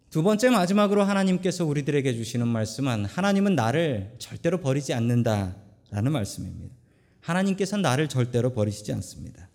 두 0.09 0.23
번째 0.23 0.49
마지막으로 0.49 1.03
하나님께서 1.03 1.63
우리들에게 1.63 2.11
주시는 2.15 2.47
말씀은 2.47 3.05
하나님은 3.05 3.53
나를 3.53 4.15
절대로 4.17 4.61
버리지 4.61 4.95
않는다라는 4.95 6.11
말씀입니다. 6.11 6.73
하나님께서는 7.21 7.83
나를 7.83 8.09
절대로 8.09 8.51
버리시지 8.53 8.91
않습니다. 8.93 9.47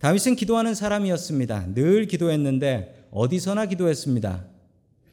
다윗은 0.00 0.34
기도하는 0.34 0.74
사람이었습니다. 0.74 1.74
늘 1.74 2.08
기도했는데 2.08 3.06
어디서나 3.12 3.66
기도했습니다. 3.66 4.44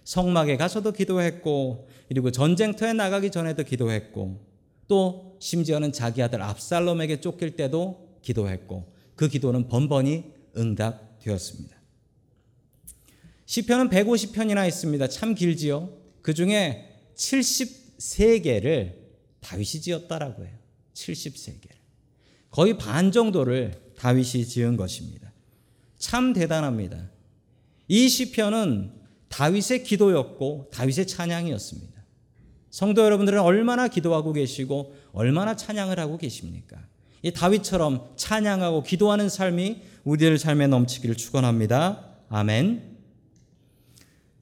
성막에 0.03 0.57
가서도 0.57 0.93
기도했고 0.93 1.87
그리고 2.07 2.31
전쟁터에 2.31 2.93
나가기 2.93 3.29
전에도 3.29 3.61
기도했고 3.63 4.43
또 4.87 5.37
심지어는 5.39 5.91
자기 5.91 6.23
아들 6.23 6.41
압살롬에게 6.41 7.21
쫓길 7.21 7.55
때도 7.55 8.08
기도했고 8.21 8.93
그 9.15 9.27
기도는 9.27 9.67
번번이 9.67 10.25
응답되었습니다. 10.57 11.75
시편은 13.45 13.89
150편이나 13.89 14.67
있습니다. 14.67 15.07
참 15.09 15.33
길지요. 15.33 15.89
그 16.21 16.33
중에 16.33 16.87
73개를 17.15 18.95
다윗이 19.41 19.81
지었다라고 19.81 20.45
해요. 20.45 20.55
73개를. 20.93 21.71
거의 22.51 22.77
반 22.77 23.11
정도를 23.11 23.93
다윗이 23.97 24.45
지은 24.45 24.77
것입니다. 24.77 25.31
참 25.97 26.33
대단합니다. 26.33 27.09
이 27.87 28.07
시편은 28.07 28.93
다윗의 29.29 29.83
기도였고 29.83 30.69
다윗의 30.71 31.07
찬양이었습니다. 31.07 31.99
성도 32.69 33.03
여러분들은 33.03 33.39
얼마나 33.39 33.87
기도하고 33.87 34.33
계시고 34.33 34.95
얼마나 35.11 35.55
찬양을 35.55 35.99
하고 35.99 36.17
계십니까? 36.17 36.87
이 37.21 37.31
다윗처럼 37.31 38.11
찬양하고 38.15 38.83
기도하는 38.83 39.29
삶이 39.29 39.81
우리들 40.03 40.37
삶에 40.37 40.67
넘치기를 40.67 41.15
축원합니다. 41.15 42.05
아멘. 42.29 42.97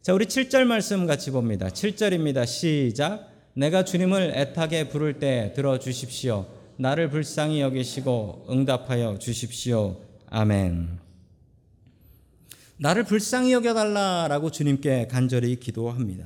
자, 0.02 0.14
우리 0.14 0.26
7절 0.26 0.66
말씀 0.66 1.06
같이 1.06 1.32
봅니다. 1.32 1.68
7절입니다. 1.68 2.46
시작. 2.46 3.32
내가 3.54 3.84
주님을 3.84 4.34
애타게 4.36 4.90
부를 4.90 5.20
때 5.20 5.52
들어 5.56 5.80
주십시오. 5.80 6.46
나를 6.78 7.10
불쌍히 7.10 7.60
여기시고 7.62 8.48
응답하여 8.50 9.18
주십시오. 9.18 10.00
아멘. 10.30 11.00
나를 12.78 13.04
불쌍히 13.04 13.52
여겨달라라고 13.54 14.52
주님께 14.52 15.08
간절히 15.08 15.56
기도합니다. 15.60 16.26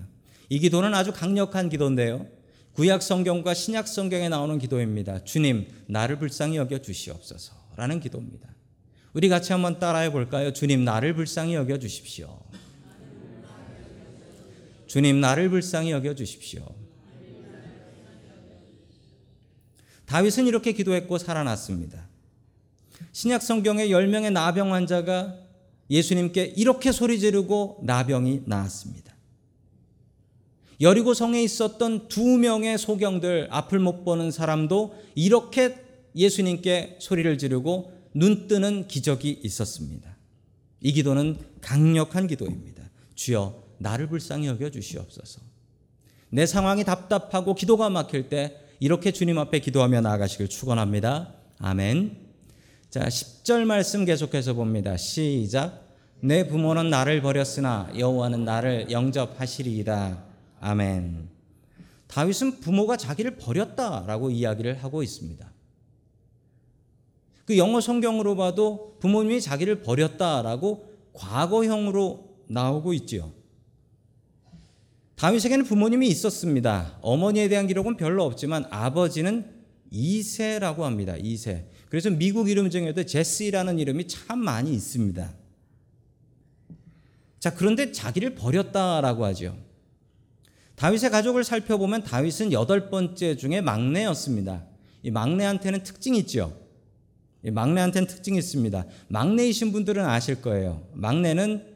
이 0.50 0.60
기도는 0.60 0.94
아주 0.94 1.14
강력한 1.14 1.70
기도인데요. 1.70 2.28
구약 2.74 3.02
성경과 3.04 3.54
신약 3.54 3.88
성경에 3.88 4.30
나오는 4.30 4.58
기도입니다. 4.58 5.24
주님, 5.24 5.68
나를 5.88 6.18
불쌍히 6.20 6.58
여겨 6.58 6.80
주시옵소서. 6.80 7.54
라는 7.76 8.00
기도입니다. 8.00 8.48
우리 9.14 9.28
같이 9.28 9.52
한번 9.52 9.80
따라해 9.80 10.12
볼까요? 10.12 10.54
주님, 10.54 10.86
나를 10.86 11.14
불쌍히 11.14 11.56
여겨 11.56 11.80
주십시오. 11.80 12.40
주님, 14.88 15.20
나를 15.20 15.50
불쌍히 15.50 15.92
여겨 15.92 16.16
주십시오. 16.16 16.66
다윗은 20.06 20.48
이렇게 20.48 20.74
기도했고 20.74 21.18
살아났습니다. 21.18 22.08
신약 23.14 23.42
성경에 23.42 23.88
10명의 23.88 24.32
나병 24.32 24.74
환자가 24.74 25.38
예수님께 25.90 26.54
이렇게 26.56 26.92
소리 26.92 27.20
지르고 27.20 27.80
나병이 27.84 28.44
나았습니다. 28.46 29.11
여리고 30.82 31.14
성에 31.14 31.42
있었던 31.44 32.08
두 32.08 32.38
명의 32.38 32.78
소경들 32.78 33.48
앞을 33.52 33.80
못 33.80 34.04
보는 34.04 34.32
사람도 34.32 34.96
이렇게 35.14 35.76
예수님께 36.16 36.98
소리를 37.00 37.38
지르고 37.38 37.94
눈 38.14 38.48
뜨는 38.48 38.88
기적이 38.88 39.40
있었습니다. 39.44 40.18
이 40.82 40.92
기도는 40.92 41.38
강력한 41.62 42.26
기도입니다. 42.26 42.84
주여 43.14 43.64
나를 43.78 44.08
불쌍히 44.08 44.48
여겨 44.48 44.72
주시옵소서. 44.72 45.42
내 46.30 46.46
상황이 46.48 46.84
답답하고 46.84 47.54
기도가 47.54 47.90
막힐 47.90 48.30
때 48.30 48.58
이렇게 48.80 49.12
주님 49.12 49.38
앞에 49.38 49.60
기도하며 49.60 50.02
나아가시길 50.02 50.48
축원합니다. 50.48 51.36
아멘. 51.60 52.18
자, 52.90 53.02
10절 53.02 53.66
말씀 53.66 54.06
계속해서 54.06 54.56
봅니다. 54.56 54.98
시작. 54.98 55.88
내 56.20 56.48
부모는 56.48 56.90
나를 56.90 57.22
버렸으나 57.22 57.92
여호와는 57.98 58.44
나를 58.46 58.90
영접하시리이다. 58.90 60.31
아멘. 60.62 61.28
다윗은 62.08 62.60
부모가 62.60 62.98
자기를 62.98 63.36
버렸다라고 63.38 64.30
이야기를 64.30 64.84
하고 64.84 65.04
있습니다. 65.04 65.52
그 67.46 67.58
영어 67.58 67.82
성경으로 67.82 68.36
봐도 68.36 68.96
부모님이 69.00 69.42
자기를 69.42 69.82
버렸다라고 69.82 70.90
과거형으로 71.14 72.38
나오고 72.48 72.94
있지요. 72.94 73.34
다윗에게는 75.16 75.66
부모님이 75.66 76.08
있었습니다. 76.08 76.98
어머니에 77.02 77.48
대한 77.48 77.68
기록은 77.68 77.98
별로 77.98 78.24
없지만 78.24 78.66
아버지는 78.70 79.52
이세라고 79.90 80.86
합니다. 80.86 81.16
이세. 81.18 81.70
그래서 81.90 82.10
미국 82.10 82.50
이름 82.50 82.70
중에도 82.70 83.04
제시라는 83.04 83.80
이름이 83.80 84.08
참 84.08 84.40
많이 84.40 84.72
있습니다. 84.74 85.34
자, 87.40 87.54
그런데 87.54 87.92
자기를 87.92 88.36
버렸다라고 88.36 89.26
하죠. 89.26 89.71
다윗의 90.82 91.12
가족을 91.12 91.44
살펴보면 91.44 92.02
다윗은 92.02 92.52
여덟 92.54 92.90
번째 92.90 93.36
중에 93.36 93.62
막내였습니다. 93.62 94.66
이 95.04 95.12
막내한테는 95.12 95.84
특징이 95.84 96.18
있죠. 96.22 96.60
이 97.46 97.52
막내한테는 97.52 98.08
특징이 98.08 98.40
있습니다. 98.40 98.88
막내이신 99.10 99.74
분들은 99.74 100.04
아실 100.04 100.42
거예요. 100.42 100.88
막내는 100.94 101.68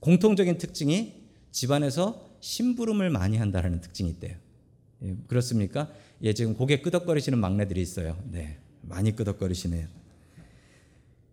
공통적인 0.00 0.58
특징이 0.58 1.22
집안에서 1.50 2.36
심부름을 2.40 3.08
많이 3.08 3.38
한다는 3.38 3.80
특징이 3.80 4.10
있대요. 4.10 4.36
예, 5.02 5.16
그렇습니까? 5.26 5.90
예, 6.20 6.34
지금 6.34 6.54
고개 6.54 6.82
끄덕거리시는 6.82 7.38
막내들이 7.38 7.80
있어요. 7.80 8.22
네, 8.30 8.58
많이 8.82 9.16
끄덕거리시네요. 9.16 9.86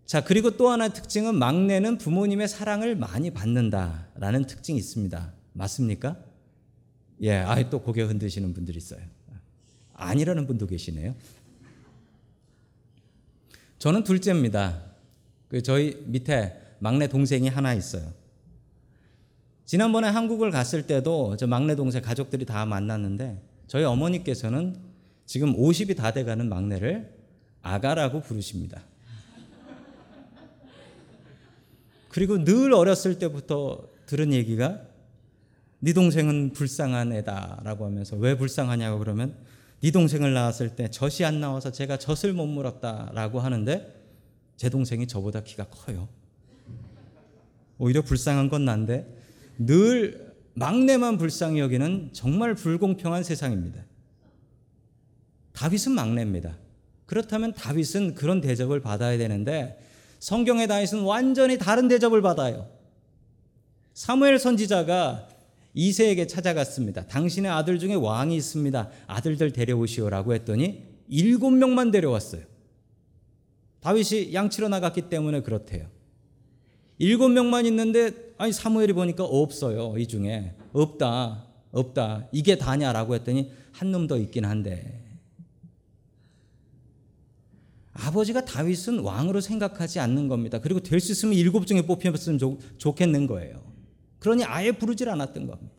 자, 0.06 0.24
그리고 0.24 0.56
또 0.56 0.70
하나의 0.70 0.94
특징은 0.94 1.36
막내는 1.36 1.98
부모님의 1.98 2.48
사랑을 2.48 2.96
많이 2.96 3.32
받는다라는 3.32 4.46
특징이 4.46 4.80
있습니다. 4.80 5.39
맞습니까? 5.60 6.18
예, 7.22 7.34
아예 7.34 7.70
또 7.70 7.82
고개 7.82 8.02
흔드시는 8.02 8.54
분들이 8.54 8.78
있어요. 8.78 9.02
아니라는 9.94 10.48
분도 10.48 10.66
계시네요. 10.66 11.14
저는 13.78 14.06
둘째입니다. 14.06 14.82
그 15.50 15.62
저희 15.62 16.02
밑에 16.06 16.58
막내 16.80 17.08
동생이 17.08 17.50
하나 17.50 17.74
있어요. 17.74 18.14
지난번에 19.66 20.08
한국을 20.08 20.50
갔을 20.50 20.88
때도 20.88 21.36
저 21.36 21.46
막내 21.46 21.76
동생 21.76 22.02
가족들이 22.02 22.46
다 22.46 22.66
만났는데 22.66 23.42
저희 23.68 23.84
어머니께서는 23.84 24.78
지금 25.26 25.56
50이 25.56 25.96
다 25.98 26.14
돼가는 26.14 26.48
막내를 26.48 27.14
아가라고 27.62 28.22
부르십니다. 28.22 28.82
그리고 32.08 32.44
늘 32.44 32.74
어렸을 32.74 33.20
때부터 33.20 33.90
들은 34.08 34.34
얘기가 34.34 34.89
네 35.80 35.94
동생은 35.94 36.52
불쌍한 36.52 37.14
애다라고 37.14 37.86
하면서 37.86 38.16
왜 38.18 38.36
불쌍하냐고 38.36 39.00
그러면 39.00 39.36
네 39.82 39.92
동생을 39.92 40.34
낳았을 40.34 40.76
때 40.76 40.90
젖이 40.90 41.26
안 41.26 41.40
나와서 41.40 41.72
제가 41.72 41.98
젖을 41.98 42.34
못 42.34 42.48
물었다라고 42.48 43.40
하는데 43.40 43.96
제 44.58 44.70
동생이 44.70 45.08
저보다 45.08 45.42
키가 45.42 45.66
커요. 45.66 46.10
오히려 47.78 48.02
불쌍한 48.02 48.50
건 48.50 48.66
난데 48.66 49.08
늘 49.58 50.36
막내만 50.54 51.18
불쌍히 51.18 51.60
여기는 51.60 52.10
정말 52.12 52.56
불공평한 52.56 53.24
세상입니다. 53.24 53.86
다윗은 55.54 55.94
막내입니다. 55.94 56.58
그렇다면 57.06 57.54
다윗은 57.54 58.16
그런 58.16 58.42
대접을 58.42 58.82
받아야 58.82 59.18
되는데 59.18 59.80
성경의 60.20 60.68
다윗은 60.68 61.04
완전히 61.04 61.58
다른 61.58 61.88
대접을 61.88 62.22
받아요. 62.22 62.70
사무엘 63.94 64.40
선지자가 64.40 65.28
이세에게 65.74 66.28
찾아갔습니다. 66.28 67.08
당신의 67.08 67.52
아들 67.52 67.80
중에 67.80 67.94
왕이 67.96 68.36
있습니다. 68.36 68.90
아들들 69.08 69.52
데려오시오라고 69.54 70.34
했더니 70.34 70.84
일곱 71.08 71.52
명만 71.52 71.92
데려왔어요. 71.92 72.42
다윗이 73.82 74.34
양치러 74.34 74.68
나갔기 74.70 75.10
때문에 75.10 75.42
그렇대요. 75.42 75.88
일곱 76.98 77.30
명만 77.30 77.66
있는데 77.66 78.12
아니 78.38 78.52
사무엘이 78.52 78.94
보니까 78.94 79.24
없어요. 79.24 79.98
이 79.98 80.06
중에 80.08 80.54
없다. 80.74 81.46
없다. 81.72 82.28
이게 82.32 82.58
다냐라고 82.58 83.16
했더니 83.16 83.52
한 83.72 83.92
놈 83.92 84.08
더 84.08 84.18
있긴 84.18 84.44
한데. 84.46 85.06
아버지가 87.94 88.46
다윗은 88.46 89.00
왕으로 89.00 89.42
생각하지 89.42 90.00
않는 90.00 90.28
겁니다. 90.28 90.60
그리고 90.60 90.80
될 90.80 91.00
수 91.00 91.12
있으면 91.12 91.34
일곱 91.36 91.66
중에 91.68 91.82
뽑혔으면 91.86 92.40
좋, 92.40 92.58
좋겠는 92.78 93.28
거예요. 93.28 93.69
그러니 94.20 94.44
아예 94.44 94.72
부르질 94.72 95.10
않았던 95.10 95.48
겁니다. 95.48 95.74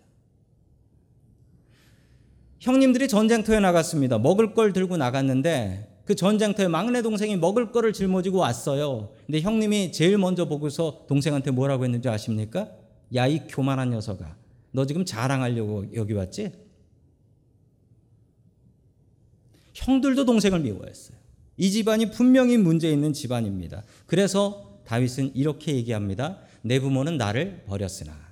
형님들이 2.59 3.09
전쟁터에 3.09 3.61
나갔습니다. 3.61 4.19
먹을 4.19 4.55
걸 4.55 4.73
들고 4.73 4.97
나갔는데 4.97 6.03
그 6.05 6.15
전쟁터에 6.15 6.69
막내 6.69 7.03
동생이 7.03 7.37
먹을 7.37 7.73
거를 7.73 7.93
짊어지고 7.93 8.39
왔어요. 8.39 9.15
근데 9.27 9.41
형님이 9.41 9.93
제일 9.93 10.19
먼저 10.19 10.47
보고서 10.47 11.07
동생한테 11.09 11.53
뭐라고 11.53 11.85
했는지 11.85 12.09
아십니까? 12.09 12.69
야, 13.15 13.27
이 13.27 13.47
교만한 13.47 13.91
녀석아. 13.91 14.37
너 14.73 14.87
지금 14.87 15.05
자랑하려고 15.05 15.87
여기 15.95 16.13
왔지? 16.13 16.53
형들도 19.75 20.25
동생을 20.25 20.61
미워했어요. 20.61 21.17
이 21.57 21.71
집안이 21.71 22.11
분명히 22.11 22.57
문제 22.57 22.91
있는 22.91 23.13
집안입니다. 23.13 23.85
그래서 24.07 24.81
다윗은 24.87 25.35
이렇게 25.35 25.75
얘기합니다. 25.77 26.39
내 26.63 26.81
부모는 26.81 27.17
나를 27.17 27.65
버렸으나 27.67 28.30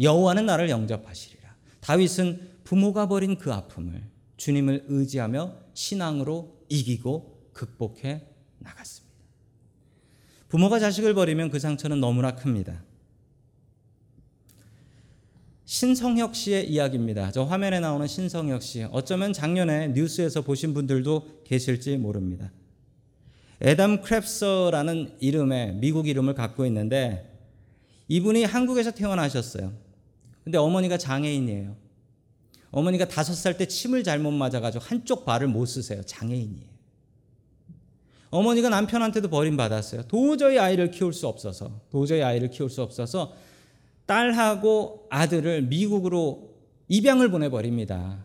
여호와는 0.00 0.46
나를 0.46 0.70
영접하시리라. 0.70 1.54
다윗은 1.80 2.50
부모가 2.64 3.08
버린 3.08 3.36
그 3.36 3.52
아픔을 3.52 4.02
주님을 4.36 4.84
의지하며 4.88 5.54
신앙으로 5.74 6.64
이기고 6.68 7.50
극복해 7.52 8.26
나갔습니다. 8.58 9.10
부모가 10.48 10.78
자식을 10.78 11.14
버리면 11.14 11.50
그 11.50 11.58
상처는 11.58 12.00
너무나 12.00 12.34
큽니다. 12.34 12.82
신성혁 15.64 16.34
씨의 16.34 16.68
이야기입니다. 16.68 17.30
저 17.30 17.44
화면에 17.44 17.78
나오는 17.78 18.06
신성혁 18.06 18.62
씨. 18.62 18.82
어쩌면 18.90 19.32
작년에 19.32 19.88
뉴스에서 19.88 20.42
보신 20.42 20.74
분들도 20.74 21.42
계실지 21.44 21.96
모릅니다. 21.96 22.50
에담 23.60 24.02
크랩서라는 24.02 25.16
이름의 25.20 25.74
미국 25.74 26.08
이름을 26.08 26.34
갖고 26.34 26.66
있는데 26.66 27.38
이분이 28.08 28.42
한국에서 28.44 28.90
태어나셨어요. 28.90 29.89
근데 30.44 30.58
어머니가 30.58 30.98
장애인이에요. 30.98 31.76
어머니가 32.70 33.08
다섯 33.08 33.34
살 33.34 33.56
때 33.56 33.66
침을 33.66 34.04
잘못 34.04 34.30
맞아가지고 34.30 34.84
한쪽 34.84 35.24
발을 35.24 35.48
못 35.48 35.66
쓰세요. 35.66 36.02
장애인이에요. 36.02 36.70
어머니가 38.30 38.68
남편한테도 38.68 39.28
버림받았어요. 39.28 40.02
도저히 40.04 40.58
아이를 40.58 40.92
키울 40.92 41.12
수 41.12 41.26
없어서, 41.26 41.80
도저히 41.90 42.22
아이를 42.22 42.50
키울 42.50 42.70
수 42.70 42.80
없어서 42.80 43.34
딸하고 44.06 45.06
아들을 45.10 45.62
미국으로 45.62 46.54
입양을 46.88 47.30
보내버립니다. 47.30 48.24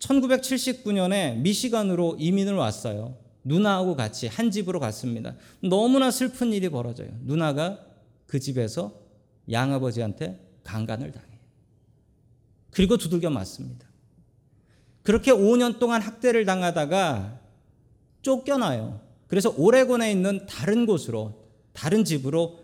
1979년에 0.00 1.36
미시간으로 1.36 2.16
이민을 2.18 2.54
왔어요. 2.54 3.16
누나하고 3.44 3.94
같이 3.94 4.26
한 4.26 4.50
집으로 4.50 4.80
갔습니다. 4.80 5.36
너무나 5.60 6.10
슬픈 6.10 6.52
일이 6.52 6.68
벌어져요. 6.68 7.10
누나가 7.22 7.78
그 8.26 8.40
집에서 8.40 8.92
양아버지한테 9.50 10.38
강간을 10.64 11.12
당해요. 11.12 11.38
그리고 12.70 12.96
두들겨 12.96 13.30
맞습니다. 13.30 13.86
그렇게 15.02 15.32
5년 15.32 15.78
동안 15.78 16.00
학대를 16.00 16.44
당하다가 16.44 17.40
쫓겨나요. 18.22 19.00
그래서 19.26 19.52
오레곤에 19.56 20.10
있는 20.10 20.46
다른 20.46 20.86
곳으로, 20.86 21.48
다른 21.72 22.04
집으로 22.04 22.60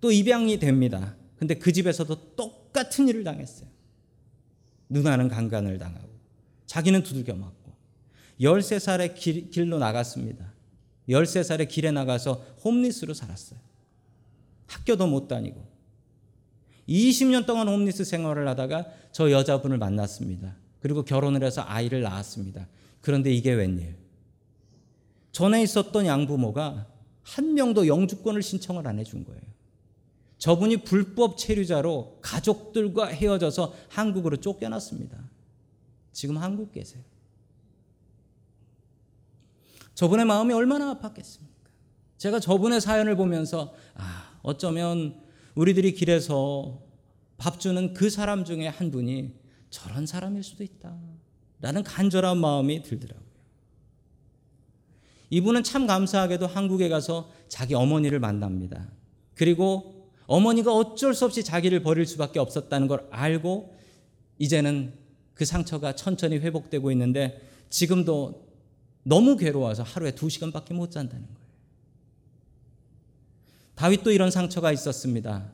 또 0.00 0.10
입양이 0.10 0.58
됩니다. 0.58 1.16
근데 1.36 1.54
그 1.54 1.72
집에서도 1.72 2.34
똑같은 2.36 3.08
일을 3.08 3.24
당했어요. 3.24 3.68
누나는 4.88 5.28
강간을 5.28 5.78
당하고 5.78 6.08
자기는 6.66 7.02
두들겨 7.02 7.34
맞고 7.34 7.72
13살에 8.40 9.14
길, 9.14 9.50
길로 9.50 9.78
나갔습니다. 9.78 10.52
13살에 11.08 11.68
길에 11.68 11.90
나가서 11.90 12.34
홈리스로 12.64 13.14
살았어요. 13.14 13.58
학교도 14.66 15.06
못 15.06 15.28
다니고 15.28 15.71
20년 16.92 17.46
동안 17.46 17.68
홈리스 17.68 18.04
생활을 18.04 18.46
하다가 18.48 18.86
저 19.12 19.30
여자분을 19.30 19.78
만났습니다. 19.78 20.56
그리고 20.80 21.04
결혼을 21.04 21.42
해서 21.44 21.62
아이를 21.66 22.02
낳았습니다. 22.02 22.68
그런데 23.00 23.32
이게 23.32 23.52
웬일? 23.52 23.96
전에 25.32 25.62
있었던 25.62 26.06
양부모가 26.06 26.86
한 27.22 27.54
명도 27.54 27.86
영주권을 27.86 28.42
신청을 28.42 28.86
안 28.86 28.98
해준 28.98 29.24
거예요. 29.24 29.40
저분이 30.38 30.78
불법 30.78 31.38
체류자로 31.38 32.18
가족들과 32.20 33.06
헤어져서 33.06 33.74
한국으로 33.88 34.38
쫓겨났습니다. 34.38 35.16
지금 36.12 36.36
한국 36.36 36.72
계세요. 36.72 37.02
저분의 39.94 40.26
마음이 40.26 40.52
얼마나 40.52 40.94
아팠겠습니까? 40.94 41.52
제가 42.18 42.40
저분의 42.40 42.80
사연을 42.80 43.14
보면서 43.16 43.72
아, 43.94 44.38
어쩌면 44.42 45.22
우리들이 45.54 45.94
길에서 45.94 46.80
밥 47.36 47.60
주는 47.60 47.92
그 47.92 48.10
사람 48.10 48.44
중에 48.44 48.66
한 48.68 48.90
분이 48.90 49.34
저런 49.70 50.06
사람일 50.06 50.42
수도 50.42 50.62
있다. 50.62 50.96
라는 51.60 51.82
간절한 51.82 52.38
마음이 52.38 52.82
들더라고요. 52.82 53.22
이분은 55.30 55.62
참 55.62 55.86
감사하게도 55.86 56.46
한국에 56.46 56.88
가서 56.88 57.30
자기 57.48 57.74
어머니를 57.74 58.20
만납니다. 58.20 58.90
그리고 59.34 60.10
어머니가 60.26 60.74
어쩔 60.74 61.14
수 61.14 61.24
없이 61.24 61.42
자기를 61.42 61.82
버릴 61.82 62.06
수밖에 62.06 62.38
없었다는 62.38 62.86
걸 62.86 63.06
알고 63.10 63.74
이제는 64.38 64.92
그 65.34 65.44
상처가 65.44 65.94
천천히 65.94 66.36
회복되고 66.38 66.90
있는데 66.92 67.40
지금도 67.70 68.46
너무 69.04 69.36
괴로워서 69.36 69.82
하루에 69.82 70.12
두 70.12 70.28
시간밖에 70.28 70.74
못 70.74 70.90
잔다는 70.90 71.26
거예요. 71.26 71.41
다윗도 73.74 74.12
이런 74.12 74.30
상처가 74.30 74.72
있었습니다. 74.72 75.50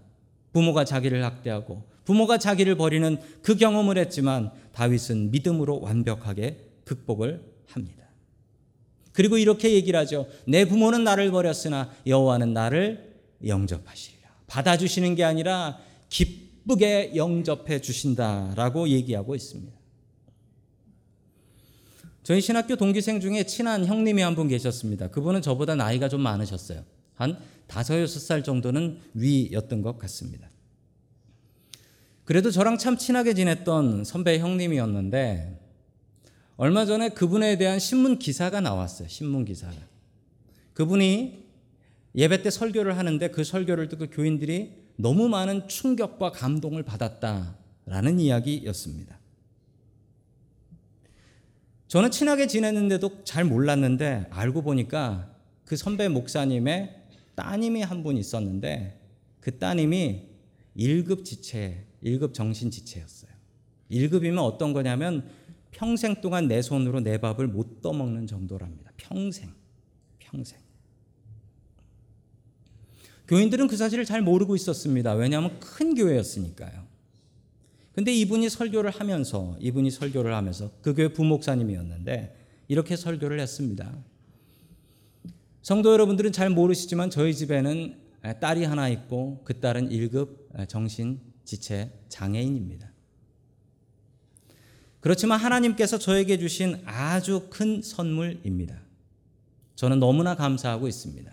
부모가 0.52 0.84
자기를 0.84 1.24
학대하고 1.24 1.84
부모가 2.04 2.38
자기를 2.38 2.76
버리는 2.76 3.18
그 3.42 3.56
경험을 3.56 3.98
했지만 3.98 4.50
다윗은 4.72 5.30
믿음으로 5.30 5.80
완벽하게 5.80 6.58
극복을 6.84 7.42
합니다. 7.66 8.04
그리고 9.12 9.36
이렇게 9.36 9.72
얘기를 9.72 9.98
하죠. 10.00 10.26
내 10.46 10.64
부모는 10.64 11.04
나를 11.04 11.30
버렸으나 11.30 11.90
여호와는 12.06 12.52
나를 12.54 13.14
영접하시리. 13.46 14.18
받아주시는 14.46 15.14
게 15.14 15.24
아니라 15.24 15.78
기쁘게 16.08 17.12
영접해 17.14 17.80
주신다라고 17.80 18.88
얘기하고 18.88 19.34
있습니다. 19.34 19.76
저희 22.22 22.40
신학교 22.40 22.76
동기생 22.76 23.20
중에 23.20 23.44
친한 23.44 23.86
형님이 23.86 24.22
한 24.22 24.34
분 24.34 24.48
계셨습니다. 24.48 25.08
그분은 25.08 25.42
저보다 25.42 25.74
나이가 25.74 26.08
좀 26.08 26.20
많으셨어요. 26.22 26.82
한 27.18 27.36
다섯 27.66 28.00
여섯 28.00 28.20
살 28.20 28.44
정도는 28.44 29.00
위였던 29.14 29.82
것 29.82 29.98
같습니다. 29.98 30.48
그래도 32.24 32.50
저랑 32.52 32.78
참 32.78 32.96
친하게 32.96 33.34
지냈던 33.34 34.04
선배 34.04 34.38
형님이었는데 34.38 35.60
얼마 36.56 36.86
전에 36.86 37.08
그분에 37.10 37.58
대한 37.58 37.80
신문 37.80 38.18
기사가 38.18 38.60
나왔어요. 38.60 39.08
신문 39.08 39.44
기사가. 39.44 39.74
그분이 40.74 41.44
예배 42.14 42.42
때 42.42 42.50
설교를 42.50 42.96
하는데 42.96 43.28
그 43.30 43.42
설교를 43.42 43.88
듣고 43.88 44.10
교인들이 44.10 44.74
너무 44.96 45.28
많은 45.28 45.66
충격과 45.66 46.30
감동을 46.30 46.84
받았다라는 46.84 48.20
이야기였습니다. 48.20 49.18
저는 51.88 52.12
친하게 52.12 52.46
지냈는데도 52.46 53.24
잘 53.24 53.44
몰랐는데 53.44 54.26
알고 54.30 54.62
보니까 54.62 55.34
그 55.64 55.76
선배 55.76 56.08
목사님의 56.08 56.97
따님이 57.38 57.82
한 57.82 58.02
분 58.02 58.16
있었는데 58.16 59.00
그 59.38 59.58
따님이 59.58 60.24
1급 60.76 61.24
지체, 61.24 61.86
1급 62.02 62.34
정신 62.34 62.68
지체였어요. 62.70 63.30
1급이면 63.92 64.38
어떤 64.38 64.72
거냐면 64.72 65.30
평생 65.70 66.20
동안 66.20 66.48
내 66.48 66.60
손으로 66.62 66.98
내 66.98 67.18
밥을 67.18 67.46
못 67.46 67.80
떠먹는 67.80 68.26
정도랍니다. 68.26 68.90
평생. 68.96 69.52
평생. 70.18 70.58
교인들은 73.28 73.68
그 73.68 73.76
사실을 73.76 74.04
잘 74.04 74.20
모르고 74.20 74.56
있었습니다. 74.56 75.12
왜냐하면 75.14 75.60
큰 75.60 75.94
교회였으니까요. 75.94 76.88
근데 77.92 78.12
이분이 78.14 78.48
설교를 78.48 78.90
하면서 78.90 79.56
이분이 79.60 79.92
설교를 79.92 80.34
하면서 80.34 80.72
그 80.82 80.94
교회 80.94 81.12
부목사님이었는데 81.12 82.36
이렇게 82.66 82.96
설교를 82.96 83.38
했습니다. 83.38 83.96
성도 85.62 85.92
여러분들은 85.92 86.32
잘 86.32 86.50
모르시지만 86.50 87.10
저희 87.10 87.34
집에는 87.34 88.00
딸이 88.40 88.64
하나 88.64 88.88
있고 88.88 89.42
그 89.44 89.60
딸은 89.60 89.90
1급 89.90 90.68
정신 90.68 91.20
지체 91.44 91.92
장애인입니다. 92.08 92.92
그렇지만 95.00 95.38
하나님께서 95.38 95.98
저에게 95.98 96.38
주신 96.38 96.82
아주 96.84 97.48
큰 97.50 97.82
선물입니다. 97.82 98.80
저는 99.76 100.00
너무나 100.00 100.34
감사하고 100.34 100.88
있습니다. 100.88 101.30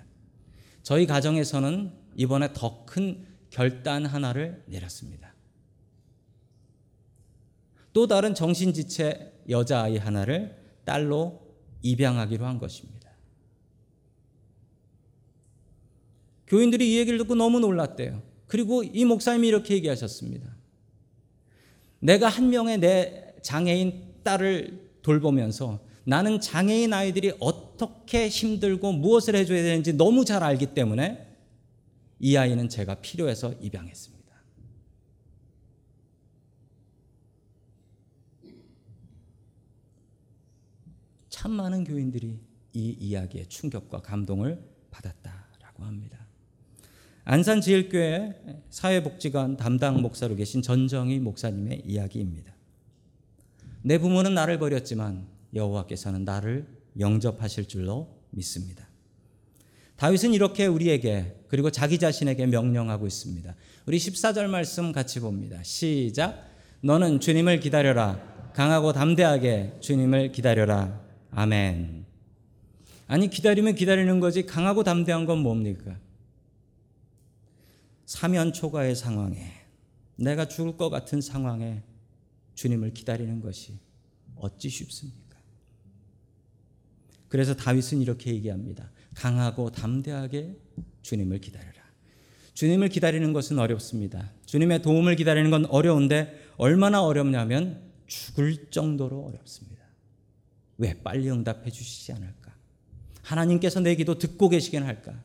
저희 0.83 1.07
가정에서는 1.07 1.91
이번에 2.15 2.53
더 2.53 2.85
큰 2.85 3.25
결단 3.49 4.05
하나를 4.05 4.63
내렸습니다. 4.67 5.33
또 7.93 8.05
다른 8.05 8.35
정신지체 8.35 9.43
여자아이 9.49 9.97
하나를 9.97 10.61
딸로 10.83 11.41
입양하기로 11.81 12.45
한 12.45 12.59
것입니다. 12.59 12.94
교인들이 16.47 16.93
이 16.93 16.97
얘기를 16.97 17.17
듣고 17.17 17.35
너무 17.35 17.59
놀랐대요. 17.59 18.21
그리고 18.47 18.83
이 18.83 19.05
목사님이 19.05 19.47
이렇게 19.47 19.73
얘기하셨습니다. 19.75 20.55
내가 21.99 22.27
한 22.27 22.49
명의 22.49 22.77
내 22.77 23.33
장애인 23.41 24.21
딸을 24.23 24.99
돌보면서 25.01 25.79
나는 26.03 26.39
장애인 26.39 26.93
아이들이 26.93 27.33
어떻게 27.39 28.27
힘들고 28.27 28.91
무엇을 28.91 29.35
해줘야 29.35 29.63
되는지 29.63 29.93
너무 29.93 30.23
잘 30.23 30.43
알기 30.43 30.67
때문에 30.73 31.25
이 32.19 32.37
아이는 32.37 32.69
제가 32.69 32.95
필요해서 32.95 33.53
입양했습니다. 33.53 34.15
참 41.29 41.51
많은 41.51 41.83
교인들이 41.83 42.39
이 42.73 42.97
이야기에 42.99 43.45
충격과 43.45 44.01
감동을 44.01 44.63
받았다라고 44.91 45.83
합니다. 45.83 46.24
안산지일교회 47.25 48.35
사회복지관 48.69 49.57
담당 49.57 50.01
목사로 50.01 50.35
계신 50.35 50.61
전정희 50.61 51.19
목사님의 51.19 51.81
이야기입니다. 51.85 52.53
내 53.81 53.97
부모는 53.97 54.35
나를 54.35 54.59
버렸지만 54.59 55.25
여호와께서는 55.53 56.23
나를 56.23 56.67
영접하실 56.99 57.67
줄로 57.67 58.07
믿습니다. 58.29 58.87
다윗은 59.95 60.33
이렇게 60.33 60.67
우리에게 60.67 61.35
그리고 61.47 61.71
자기 61.71 61.97
자신에게 61.97 62.45
명령하고 62.45 63.07
있습니다. 63.07 63.55
우리 63.87 63.97
14절 63.97 64.47
말씀 64.47 64.91
같이 64.91 65.19
봅니다. 65.19 65.61
시작. 65.63 66.47
너는 66.81 67.19
주님을 67.19 67.59
기다려라. 67.59 68.21
강하고 68.53 68.93
담대하게 68.93 69.77
주님을 69.79 70.31
기다려라. 70.31 71.01
아멘. 71.31 72.05
아니 73.07 73.29
기다리면 73.29 73.75
기다리는 73.75 74.19
거지 74.19 74.45
강하고 74.45 74.83
담대한 74.83 75.25
건 75.25 75.39
뭡니까? 75.39 75.97
사면 78.05 78.53
초과의 78.53 78.95
상황에 78.95 79.51
내가 80.15 80.47
죽을 80.47 80.77
것 80.77 80.89
같은 80.89 81.21
상황에 81.21 81.83
주님을 82.53 82.93
기다리는 82.93 83.41
것이 83.41 83.79
어찌 84.35 84.69
쉽습니까? 84.69 85.37
그래서 87.27 87.55
다윗은 87.55 88.01
이렇게 88.01 88.31
얘기합니다. 88.31 88.91
강하고 89.13 89.71
담대하게 89.71 90.57
주님을 91.01 91.39
기다려라. 91.39 91.73
주님을 92.53 92.89
기다리는 92.89 93.33
것은 93.33 93.59
어렵습니다. 93.59 94.31
주님의 94.45 94.81
도움을 94.81 95.15
기다리는 95.17 95.51
건 95.51 95.65
어려운데 95.65 96.33
얼마나 96.57 97.03
어렵냐면 97.03 97.81
죽을 98.07 98.69
정도로 98.69 99.25
어렵습니다. 99.25 99.83
왜 100.77 101.01
빨리 101.01 101.29
응답해 101.29 101.69
주시지 101.69 102.13
않을까? 102.13 102.55
하나님께서 103.21 103.79
내 103.81 103.95
기도 103.95 104.17
듣고 104.17 104.49
계시긴 104.49 104.83
할까? 104.83 105.21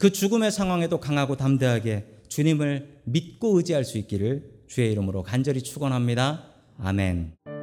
그 0.00 0.10
죽음의 0.10 0.50
상황에도 0.50 0.98
강하고 0.98 1.36
담대하게 1.36 2.06
주님을 2.28 3.02
믿고 3.04 3.58
의지할 3.58 3.84
수 3.84 3.98
있기를 3.98 4.62
주의 4.66 4.90
이름으로 4.92 5.22
간절히 5.22 5.60
축원합니다. 5.62 6.42
아멘. 6.78 7.59